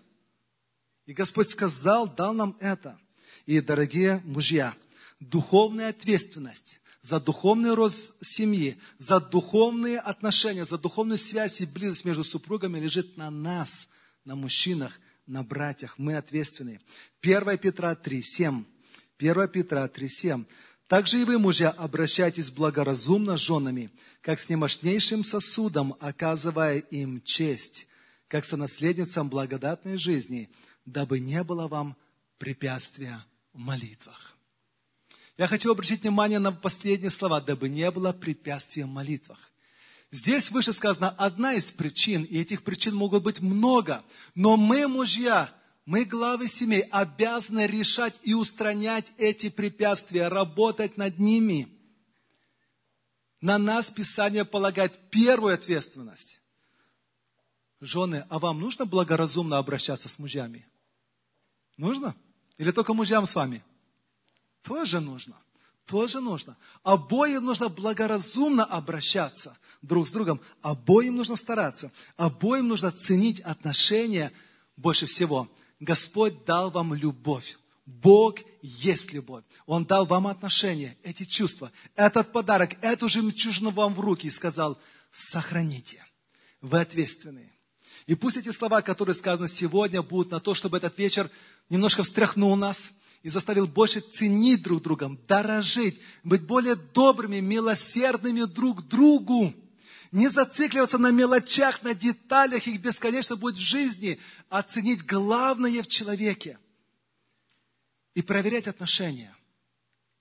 И 1.05 1.13
Господь 1.13 1.49
сказал, 1.49 2.09
дал 2.09 2.33
нам 2.33 2.57
это. 2.59 2.99
И, 3.45 3.61
дорогие 3.61 4.21
мужья, 4.25 4.75
духовная 5.21 5.87
ответственность 5.87 6.81
за 7.01 7.19
духовный 7.19 7.73
рост 7.73 8.13
семьи, 8.21 8.77
за 8.97 9.19
духовные 9.19 9.99
отношения, 9.99 10.65
за 10.65 10.77
духовную 10.77 11.17
связь 11.17 11.61
и 11.61 11.65
близость 11.65 12.05
между 12.05 12.23
супругами 12.23 12.79
лежит 12.79 13.17
на 13.17 13.29
нас, 13.29 13.87
на 14.25 14.35
мужчинах, 14.35 14.99
на 15.25 15.43
братьях. 15.43 15.97
Мы 15.97 16.15
ответственны. 16.17 16.81
1 17.21 17.57
Петра 17.57 17.95
3, 17.95 18.21
7. 18.21 18.63
1 19.19 19.47
Петра 19.49 19.87
3, 19.87 20.09
7. 20.09 20.45
Также 20.87 21.21
и 21.21 21.25
вы, 21.25 21.37
мужья, 21.37 21.69
обращайтесь 21.69 22.49
благоразумно 22.49 23.35
с 23.35 23.41
женами, 23.41 23.89
как 24.21 24.39
с 24.39 24.47
немощнейшим 24.47 25.23
сосудом, 25.23 25.95
оказывая 25.99 26.77
им 26.77 27.21
честь, 27.23 27.87
как 28.29 28.45
сонаследницам 28.45 29.29
благодатной 29.29 29.97
жизни, 29.97 30.49
дабы 30.85 31.19
не 31.19 31.43
было 31.43 31.67
вам 31.67 31.97
препятствия 32.37 33.25
в 33.53 33.59
молитвах. 33.59 34.36
Я 35.37 35.47
хочу 35.47 35.71
обратить 35.71 36.01
внимание 36.01 36.39
на 36.39 36.51
последние 36.51 37.11
слова, 37.11 37.39
дабы 37.39 37.69
не 37.69 37.89
было 37.91 38.11
препятствия 38.11 38.85
в 38.85 38.89
молитвах. 38.89 39.51
Здесь 40.09 40.49
выше 40.49 40.73
сказано 40.73 41.09
одна 41.09 41.53
из 41.53 41.71
причин, 41.71 42.23
и 42.23 42.39
этих 42.39 42.63
причин 42.63 42.95
могут 42.95 43.23
быть 43.23 43.39
много. 43.39 44.03
Но 44.33 44.57
мы, 44.57 44.87
мужья, 44.87 45.53
мы, 45.85 46.05
главы 46.05 46.47
семей, 46.47 46.81
обязаны 46.81 47.67
решать 47.67 48.15
и 48.23 48.33
устранять 48.33 49.13
эти 49.17 49.49
препятствия, 49.49 50.27
работать 50.27 50.97
над 50.97 51.19
ними. 51.19 51.67
На 53.41 53.59
нас 53.59 53.91
Писание 53.91 54.43
полагает 54.43 55.11
первую 55.11 55.53
ответственность. 55.53 56.41
Жены, 57.79 58.25
а 58.29 58.39
вам 58.39 58.59
нужно 58.59 58.85
благоразумно 58.85 59.59
обращаться 59.59 60.09
с 60.09 60.17
мужьями? 60.17 60.67
Нужно? 61.75 62.15
Или 62.57 62.71
только 62.71 62.95
мужьям 62.95 63.27
с 63.27 63.35
вами? 63.35 63.63
Тоже 64.63 64.99
нужно. 64.99 65.35
Тоже 65.87 66.19
нужно. 66.19 66.57
Обоим 66.83 67.45
нужно 67.45 67.69
благоразумно 67.69 68.65
обращаться 68.65 69.57
друг 69.81 70.05
с 70.05 70.11
другом. 70.11 70.41
Обоим 70.61 71.15
нужно 71.15 71.37
стараться. 71.37 71.91
Обоим 72.17 72.67
нужно 72.67 72.91
ценить 72.91 73.39
отношения 73.39 74.33
больше 74.75 75.05
всего. 75.05 75.49
Господь 75.79 76.43
дал 76.43 76.71
вам 76.71 76.93
любовь. 76.93 77.57
Бог 77.85 78.39
есть 78.61 79.13
любовь. 79.13 79.45
Он 79.65 79.85
дал 79.85 80.05
вам 80.05 80.27
отношения, 80.27 80.97
эти 81.03 81.23
чувства, 81.23 81.71
этот 81.95 82.33
подарок, 82.33 82.71
эту 82.81 83.07
жемчужину 83.07 83.71
вам 83.71 83.93
в 83.93 84.01
руки 84.01 84.27
и 84.27 84.29
сказал, 84.29 84.77
сохраните. 85.13 86.05
Вы 86.59 86.81
ответственные. 86.81 87.53
И 88.07 88.15
пусть 88.15 88.35
эти 88.35 88.51
слова, 88.51 88.81
которые 88.81 89.15
сказаны 89.15 89.47
сегодня, 89.47 90.01
будут 90.01 90.31
на 90.31 90.41
то, 90.41 90.53
чтобы 90.53 90.75
этот 90.77 90.97
вечер 90.97 91.29
немножко 91.69 92.03
встряхнул 92.03 92.57
нас– 92.57 92.91
и 93.27 93.29
заставил 93.29 93.67
больше 93.67 93.99
ценить 93.99 94.63
друг 94.63 94.83
друга, 94.83 95.09
дорожить, 95.27 95.99
быть 96.23 96.43
более 96.43 96.75
добрыми, 96.75 97.41
милосердными 97.41 98.45
друг 98.45 98.87
другу. 98.87 99.53
Не 100.13 100.29
зацикливаться 100.29 100.97
на 100.97 101.11
мелочах, 101.11 101.83
на 101.83 101.93
деталях, 101.93 102.65
их 102.67 102.79
бесконечно 102.79 103.35
будет 103.35 103.57
в 103.57 103.61
жизни, 103.61 104.17
а 104.47 104.63
ценить 104.63 105.05
главное 105.05 105.83
в 105.83 105.87
человеке. 105.87 106.57
И 108.13 108.21
проверять 108.21 108.69
отношения, 108.69 109.35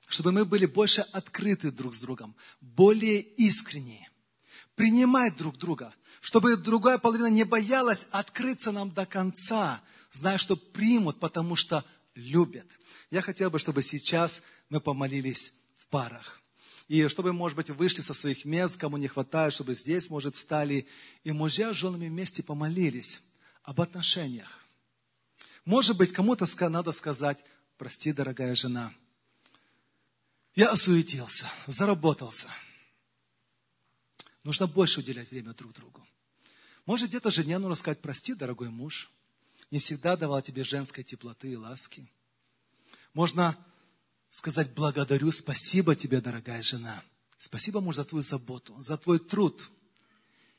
чтобы 0.08 0.32
мы 0.32 0.44
были 0.44 0.66
больше 0.66 1.02
открыты 1.02 1.70
друг 1.70 1.94
с 1.94 2.00
другом, 2.00 2.34
более 2.60 3.20
искренние. 3.20 4.10
Принимать 4.74 5.36
друг 5.36 5.58
друга, 5.58 5.94
чтобы 6.20 6.56
другая 6.56 6.98
половина 6.98 7.30
не 7.30 7.44
боялась 7.44 8.08
открыться 8.10 8.72
нам 8.72 8.90
до 8.90 9.06
конца, 9.06 9.80
зная, 10.10 10.38
что 10.38 10.56
примут, 10.56 11.20
потому 11.20 11.54
что 11.54 11.84
любят. 12.16 12.66
Я 13.10 13.22
хотел 13.22 13.50
бы, 13.50 13.58
чтобы 13.58 13.82
сейчас 13.82 14.42
мы 14.68 14.80
помолились 14.80 15.52
в 15.76 15.86
парах. 15.86 16.40
И 16.88 17.06
чтобы, 17.08 17.32
может 17.32 17.56
быть, 17.56 17.70
вышли 17.70 18.00
со 18.00 18.14
своих 18.14 18.44
мест, 18.44 18.76
кому 18.76 18.96
не 18.96 19.08
хватает, 19.08 19.52
чтобы 19.52 19.74
здесь, 19.74 20.08
может, 20.08 20.36
встали. 20.36 20.86
И 21.24 21.32
мужья 21.32 21.72
с 21.72 21.76
женами 21.76 22.08
вместе 22.08 22.42
помолились 22.42 23.22
об 23.62 23.80
отношениях. 23.80 24.64
Может 25.64 25.96
быть, 25.96 26.12
кому-то 26.12 26.46
надо 26.68 26.92
сказать, 26.92 27.44
прости, 27.76 28.12
дорогая 28.12 28.54
жена, 28.54 28.92
я 30.54 30.70
осуетился, 30.70 31.50
заработался. 31.66 32.48
Нужно 34.44 34.66
больше 34.68 35.00
уделять 35.00 35.30
время 35.30 35.52
друг 35.52 35.72
другу. 35.74 36.06
Может, 36.86 37.08
где-то 37.08 37.32
жене 37.32 37.58
нужно 37.58 37.74
сказать, 37.74 38.00
прости, 38.00 38.32
дорогой 38.32 38.70
муж, 38.70 39.10
не 39.70 39.78
всегда 39.78 40.16
давал 40.16 40.42
тебе 40.42 40.64
женской 40.64 41.04
теплоты 41.04 41.52
и 41.52 41.56
ласки. 41.56 42.08
Можно 43.12 43.56
сказать 44.30 44.74
благодарю, 44.74 45.32
спасибо 45.32 45.96
тебе, 45.96 46.20
дорогая 46.20 46.62
жена. 46.62 47.02
Спасибо, 47.38 47.80
муж, 47.80 47.96
за 47.96 48.04
твою 48.04 48.22
заботу, 48.22 48.80
за 48.80 48.96
твой 48.96 49.18
труд. 49.18 49.70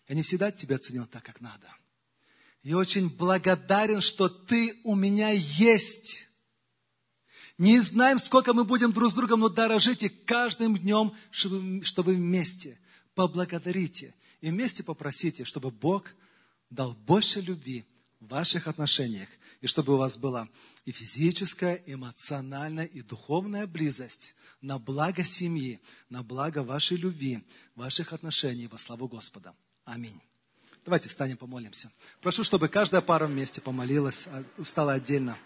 Я 0.08 0.16
не 0.16 0.24
всегда 0.24 0.51
тебя 0.51 0.78
ценил 0.78 1.05
так, 1.05 1.24
как 1.24 1.41
надо. 1.41 1.68
Я 2.64 2.78
очень 2.78 3.10
благодарен, 3.10 4.01
что 4.01 4.30
ты 4.30 4.80
у 4.84 4.95
меня 4.95 5.30
есть. 5.30 6.28
Не 7.58 7.80
знаем, 7.80 8.20
сколько 8.20 8.53
мы 8.53 8.66
будем 8.66 8.91
друг 8.91 9.12
с 9.12 9.16
другом, 9.16 9.39
но 9.39 9.49
дорожите 9.49 10.10
каждым 10.10 10.78
днем, 10.78 11.14
что 11.32 12.03
вы 12.03 12.16
вместе. 12.16 12.80
Поблагодарите 13.16 14.14
и 14.41 14.51
вместе 14.51 14.84
попросите, 14.84 15.43
чтобы 15.43 15.72
Бог 15.72 16.14
дал 16.70 16.93
больше 16.93 17.41
любви 17.41 17.86
в 18.20 18.28
ваших 18.28 18.68
отношениях, 18.68 19.30
и 19.61 19.68
чтобы 19.68 19.93
у 19.93 19.97
вас 19.97 20.18
была 20.18 20.47
и 20.86 20.91
физическая, 20.91 21.82
эмоциональная, 21.86 22.86
и 22.86 23.01
духовная 23.01 23.68
близость 23.68 24.36
на 24.61 24.80
благо 24.80 25.24
семьи, 25.24 25.82
на 26.09 26.24
благо 26.24 26.63
вашей 26.63 26.97
любви, 26.97 27.43
ваших 27.76 28.13
отношений 28.13 28.68
во 28.68 28.78
славу 28.78 29.07
Господа. 29.07 29.53
Аминь. 29.86 30.22
Давайте 30.86 31.09
встанем, 31.09 31.38
помолимся. 31.38 31.91
Прошу, 32.22 32.43
чтобы 32.45 32.70
каждая 32.70 33.01
пара 33.01 33.28
вместе 33.28 33.59
помолилась, 33.59 34.28
а, 34.28 34.43
встала 34.63 34.93
отдельно. 34.93 35.38